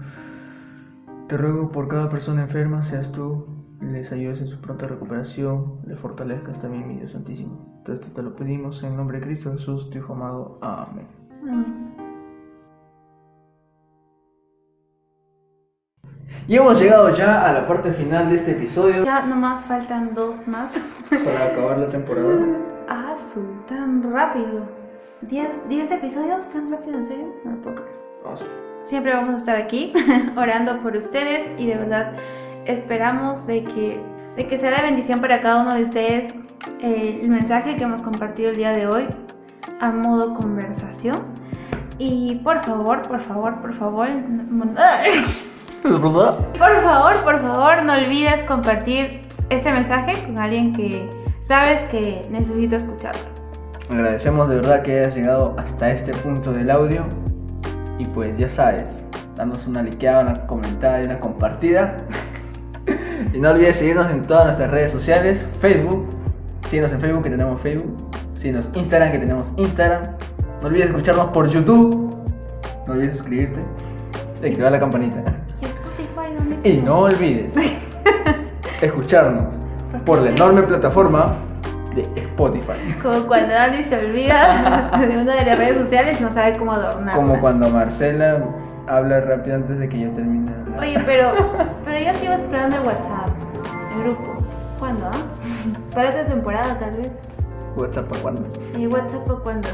te 1.26 1.38
ruego 1.38 1.72
por 1.72 1.88
cada 1.88 2.10
persona 2.10 2.42
enferma, 2.42 2.84
seas 2.84 3.10
tú, 3.10 3.46
les 3.80 4.12
ayudes 4.12 4.42
en 4.42 4.48
su 4.48 4.60
pronta 4.60 4.86
recuperación, 4.86 5.80
les 5.86 5.98
fortalezcas 5.98 6.60
también, 6.60 6.86
mi 6.86 6.96
Dios 6.96 7.12
Santísimo. 7.12 7.62
Todo 7.84 7.96
esto 7.96 8.08
te 8.14 8.22
lo 8.22 8.36
pedimos 8.36 8.82
en 8.82 8.90
el 8.90 8.96
nombre 8.98 9.18
de 9.18 9.24
Cristo 9.24 9.50
Jesús, 9.52 9.88
tu 9.90 9.98
Hijo 9.98 10.12
amado. 10.12 10.58
Amén. 10.60 11.06
Y 16.46 16.56
hemos 16.56 16.78
llegado 16.78 17.08
ya 17.14 17.46
a 17.46 17.52
la 17.52 17.66
parte 17.66 17.92
final 17.92 18.28
de 18.28 18.34
este 18.34 18.50
episodio 18.52 19.04
Ya 19.04 19.24
nomás 19.24 19.64
faltan 19.64 20.12
dos 20.12 20.46
más. 20.46 20.72
para 21.24 21.46
acabar 21.46 21.78
la 21.78 21.88
temporada. 21.88 22.44
ah, 22.88 23.14
su, 23.16 23.42
tan 23.66 24.02
rápido. 24.12 24.81
¿Diez, 25.22 25.68
¿Diez 25.68 25.90
episodios 25.92 26.50
tan 26.50 26.70
rápido? 26.70 26.98
¿En 26.98 27.06
serio? 27.06 27.26
No 27.44 27.52
lo 27.52 27.62
puedo 27.62 27.76
creer. 27.76 27.92
Vamos. 28.24 28.44
Siempre 28.82 29.14
vamos 29.14 29.34
a 29.34 29.36
estar 29.36 29.56
aquí 29.56 29.92
orando 30.36 30.80
por 30.80 30.96
ustedes 30.96 31.48
y 31.58 31.66
de 31.66 31.76
verdad 31.76 32.12
esperamos 32.64 33.46
de 33.46 33.62
que, 33.62 34.00
de 34.36 34.46
que 34.48 34.58
sea 34.58 34.72
de 34.72 34.82
bendición 34.82 35.20
para 35.20 35.40
cada 35.40 35.62
uno 35.62 35.74
de 35.74 35.84
ustedes 35.84 36.34
eh, 36.80 37.20
el 37.22 37.28
mensaje 37.30 37.76
que 37.76 37.84
hemos 37.84 38.02
compartido 38.02 38.50
el 38.50 38.56
día 38.56 38.72
de 38.72 38.88
hoy 38.88 39.06
a 39.80 39.92
modo 39.92 40.34
conversación. 40.34 41.22
Y 41.98 42.40
por 42.42 42.58
favor, 42.60 43.02
por 43.02 43.20
favor, 43.20 43.60
por 43.60 43.72
favor, 43.74 44.08
por 46.58 46.82
favor, 46.82 47.16
por 47.22 47.42
favor, 47.42 47.82
no 47.84 47.92
olvides 47.92 48.42
compartir 48.42 49.20
este 49.50 49.70
mensaje 49.70 50.20
con 50.24 50.38
alguien 50.38 50.72
que 50.72 51.08
sabes 51.40 51.82
que 51.90 52.26
necesita 52.28 52.76
escucharlo. 52.76 53.31
Agradecemos 53.92 54.48
de 54.48 54.56
verdad 54.56 54.82
que 54.82 55.00
hayas 55.00 55.14
llegado 55.14 55.54
hasta 55.58 55.90
este 55.90 56.14
punto 56.14 56.50
del 56.50 56.70
audio. 56.70 57.02
Y 57.98 58.06
pues 58.06 58.38
ya 58.38 58.48
sabes, 58.48 59.04
danos 59.36 59.66
una 59.66 59.82
likeada, 59.82 60.22
una 60.22 60.46
comentada 60.46 61.02
y 61.02 61.04
una 61.04 61.20
compartida. 61.20 61.98
y 63.34 63.38
no 63.38 63.50
olvides 63.50 63.76
seguirnos 63.76 64.10
en 64.10 64.22
todas 64.22 64.46
nuestras 64.46 64.70
redes 64.70 64.92
sociales, 64.92 65.44
Facebook. 65.60 66.06
Síguenos 66.66 66.90
en 66.92 67.00
Facebook 67.00 67.22
que 67.24 67.30
tenemos 67.30 67.60
Facebook. 67.60 68.10
Síguenos 68.32 68.68
en 68.68 68.76
Instagram 68.78 69.12
que 69.12 69.18
tenemos 69.18 69.52
Instagram. 69.58 70.16
No 70.62 70.68
olvides 70.68 70.86
escucharnos 70.86 71.26
por 71.26 71.48
YouTube. 71.48 72.16
No 72.86 72.94
olvides 72.94 73.12
suscribirte. 73.12 73.60
Y 74.42 74.46
activar 74.46 74.72
la 74.72 74.80
campanita. 74.80 75.20
¿Y 75.60 75.66
Spotify 75.66 76.34
dónde 76.34 76.68
Y 76.68 76.78
no 76.78 77.00
olvides 77.00 77.52
escucharnos 78.80 79.54
por 80.06 80.22
la 80.22 80.30
enorme 80.30 80.62
plataforma 80.62 81.36
de 81.94 82.21
Spotify. 82.32 82.94
Como 83.02 83.26
cuando 83.26 83.54
Andy 83.54 83.84
se 83.84 83.98
olvida 83.98 84.90
de 85.08 85.16
una 85.18 85.34
de 85.36 85.44
las 85.44 85.58
redes 85.58 85.76
sociales, 85.76 86.20
no 86.20 86.32
sabe 86.32 86.56
cómo 86.56 86.72
adornar. 86.72 87.14
Como 87.14 87.38
cuando 87.40 87.68
Marcela 87.68 88.42
habla 88.86 89.20
rápido 89.20 89.56
antes 89.56 89.78
de 89.78 89.88
que 89.88 90.00
yo 90.00 90.10
termine 90.10 90.50
de 90.50 90.58
hablar. 90.58 90.80
Oye, 90.80 91.02
pero, 91.04 91.32
pero 91.84 91.98
yo 91.98 92.14
sigo 92.18 92.32
esperando 92.32 92.76
el 92.78 92.86
WhatsApp, 92.86 93.28
el 93.94 94.02
grupo. 94.02 94.34
¿Cuándo, 94.78 95.06
ah? 95.06 95.22
Para 95.94 96.08
esta 96.08 96.26
temporada, 96.26 96.78
tal 96.78 96.96
vez. 96.96 97.10
WhatsApp 97.76 98.06
para 98.08 98.20
cuándo. 98.20 98.42
¿Y 98.76 98.86
WhatsApp 98.86 99.30
o 99.30 99.42
cuándo? 99.42 99.68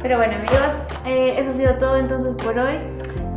Pero 0.00 0.16
bueno, 0.16 0.34
amigos, 0.34 0.74
eh, 1.06 1.34
eso 1.38 1.50
ha 1.50 1.52
sido 1.52 1.74
todo 1.74 1.96
entonces 1.96 2.36
por 2.36 2.56
hoy. 2.56 2.76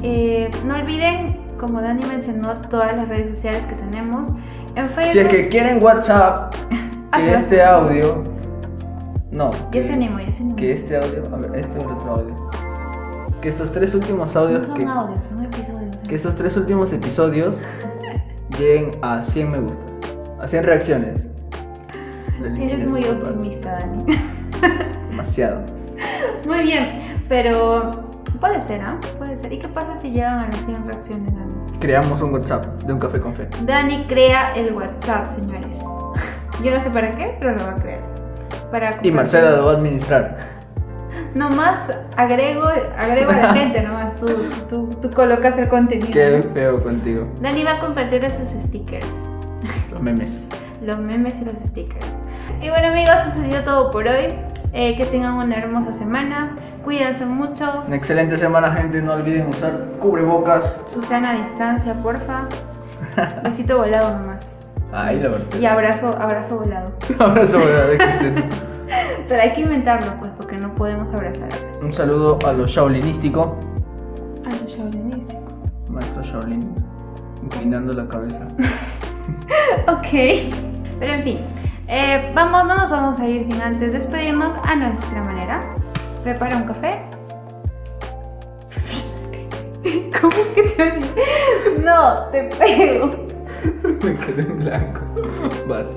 Eh, 0.04 0.52
no 0.64 0.76
olviden, 0.76 1.40
como 1.58 1.82
Dani 1.82 2.06
mencionó, 2.06 2.54
todas 2.70 2.96
las 2.96 3.08
redes 3.08 3.30
sociales 3.30 3.66
que 3.66 3.74
tenemos. 3.74 4.28
En 4.76 4.88
Facebook. 4.90 5.12
Si 5.12 5.20
es 5.20 5.28
que 5.28 5.50
quieren 5.50 5.82
WhatsApp, 5.82 6.54
que 7.18 7.34
este 7.34 7.64
audio. 7.64 8.24
No. 9.32 9.52
Ya 9.52 9.70
que- 9.72 9.84
se 9.88 9.94
animó, 9.94 10.20
ya 10.20 10.32
se 10.32 10.42
animó. 10.44 10.56
Que 10.56 10.74
este 10.74 10.98
audio. 10.98 11.24
A 11.34 11.38
ver, 11.38 11.56
este 11.56 11.80
el 11.80 11.86
otro 11.88 12.12
audio. 12.12 12.50
Que 13.42 13.50
estos 13.50 13.72
tres 13.72 13.96
últimos 13.96 14.36
No 14.36 14.42
audios 14.42 14.68
son 14.68 14.78
que, 14.78 14.86
audios, 14.86 15.26
son 15.26 15.44
episodios. 15.46 15.96
¿eh? 15.96 16.00
que 16.08 16.16
estos 16.16 16.36
tres 16.36 16.56
últimos 16.58 16.94
episodios 16.94 17.56
lleguen 18.58 18.92
a 19.02 19.22
100 19.22 19.52
me 19.52 19.60
gusta, 19.60 19.84
a 20.40 20.48
100 20.48 20.64
reacciones. 20.64 21.28
Eres 22.60 22.88
muy 22.88 23.04
optimista, 23.06 23.72
Dani. 23.80 24.06
Demasiado. 25.10 25.62
Muy 26.46 26.64
bien, 26.64 27.18
pero 27.30 27.92
puede 28.40 28.62
ser, 28.62 28.82
¿ah? 28.82 29.00
Puede 29.18 29.38
ser. 29.38 29.54
¿Y 29.54 29.60
qué 29.60 29.68
pasa 29.68 29.96
si 29.98 30.12
llegan 30.12 30.40
a 30.40 30.48
las 30.50 30.64
100 30.66 30.86
reacciones, 30.88 31.34
Dani? 31.34 31.52
Creamos 31.80 32.22
un 32.22 32.34
WhatsApp 32.34 32.84
de 32.84 32.94
un 32.94 33.00
café 33.00 33.20
con 33.20 33.34
fe. 33.34 33.50
Dani 33.66 34.06
crea 34.08 34.54
el 34.56 34.74
WhatsApp, 34.74 35.28
señores. 35.28 35.78
Yo 36.64 36.72
no 36.72 36.82
sé 36.82 36.90
para 36.90 37.16
qué, 37.16 37.36
pero 37.40 37.56
lo 37.56 37.66
va 37.66 37.72
a 37.72 37.76
crear. 37.76 38.00
Para 38.70 39.00
Y 39.02 39.12
Marcela 39.12 39.52
lo 39.52 39.66
va 39.66 39.72
a 39.72 39.76
administrar. 39.76 40.38
Nomás 41.34 41.92
agrego, 42.18 42.66
agrego 42.98 43.32
a 43.32 43.36
la 43.36 43.54
gente, 43.56 43.82
nomás 43.82 44.16
tú, 44.18 44.28
tú, 44.70 44.90
tú 45.02 45.12
colocas 45.12 45.58
el 45.58 45.68
contenido. 45.68 46.12
Qué 46.12 46.44
feo 46.54 46.84
contigo. 46.84 47.28
Dani 47.42 47.64
va 47.64 47.74
a 47.74 47.80
compartir 47.80 48.24
esos 48.24 48.48
stickers. 48.64 49.08
Los 49.92 50.02
memes. 50.02 50.50
los 50.86 51.00
memes 51.00 51.40
y 51.42 51.46
los 51.46 51.56
stickers. 51.56 52.06
Y 52.62 52.70
bueno 52.70 52.90
amigos, 52.90 53.16
eso 53.28 53.42
sería 53.42 53.64
todo 53.64 53.92
por 53.92 54.08
hoy. 54.08 54.34
Eh, 54.74 54.96
que 54.96 55.06
tengan 55.06 55.34
una 55.34 55.56
hermosa 55.56 55.92
semana. 55.92 56.56
Cuídense 56.84 57.26
mucho. 57.26 57.84
Una 57.86 57.96
excelente 57.96 58.38
semana, 58.38 58.72
gente. 58.72 59.02
No 59.02 59.14
olviden 59.14 59.48
usar 59.48 59.74
cubrebocas. 60.00 60.80
Susana 60.94 61.32
a 61.32 61.34
distancia, 61.34 61.94
porfa. 61.96 62.48
Besito 63.44 63.78
volado 63.78 64.18
nomás. 64.18 64.51
Ay, 64.94 65.20
la 65.22 65.30
verdad. 65.30 65.58
Y 65.60 65.66
abrazo, 65.66 66.16
abrazo 66.20 66.58
volado. 66.60 66.92
Abrazo, 67.20 67.60
que 67.98 68.04
estés. 68.04 68.44
Pero 69.28 69.42
hay 69.42 69.54
que 69.54 69.62
inventarlo 69.62 70.14
pues 70.20 70.32
porque 70.36 70.58
no 70.58 70.76
podemos 70.76 71.12
abrazar. 71.14 71.50
Un 71.82 71.94
saludo 71.94 72.38
a 72.46 72.52
los 72.52 72.70
Shaolinístico. 72.72 73.56
A 74.46 74.50
lo 74.50 74.68
shaolinístico. 74.68 75.40
Maestro 75.88 76.22
Shaolin. 76.24 76.76
Inclinando 77.44 77.94
la 77.94 78.08
cabeza. 78.08 78.48
Ok. 79.88 80.08
Pero 81.00 81.14
en 81.14 81.24
fin. 81.24 81.40
eh, 81.88 82.32
vamos, 82.36 82.66
no 82.66 82.76
nos 82.76 82.90
vamos 82.92 83.20
a 83.20 83.28
ir 83.28 83.44
sin 83.46 83.62
antes 83.62 83.94
despedirnos 83.94 84.54
a 84.64 84.76
nuestra 84.76 85.24
manera. 85.24 85.62
Prepara 86.24 86.58
un 86.58 86.64
café. 86.64 87.02
¿Cómo 90.20 90.34
es 90.34 90.48
que 90.54 90.64
te? 90.64 91.82
No, 91.84 92.26
te 92.32 92.44
pego. 92.56 93.12
Me 94.04 94.14
quedé 94.14 94.42
en 94.42 94.60
blanco. 94.60 95.02
Vas. 95.68 95.92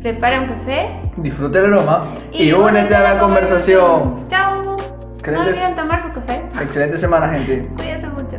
Prepara 0.00 0.40
un 0.42 0.46
café 0.46 1.10
Disfruta 1.16 1.58
el 1.58 1.72
aroma 1.72 2.06
y, 2.32 2.52
únete 2.52 2.94
a 2.94 3.00
la 3.00 3.18
conversación. 3.18 4.28
Chao. 4.28 4.76
No 5.32 5.40
olviden 5.40 5.74
tomar 5.74 6.00
su 6.00 6.12
café. 6.12 6.42
Excelente 6.60 6.96
semana, 6.96 7.28
gente. 7.28 7.68
Cuídense 7.76 8.08
mucho. 8.08 8.38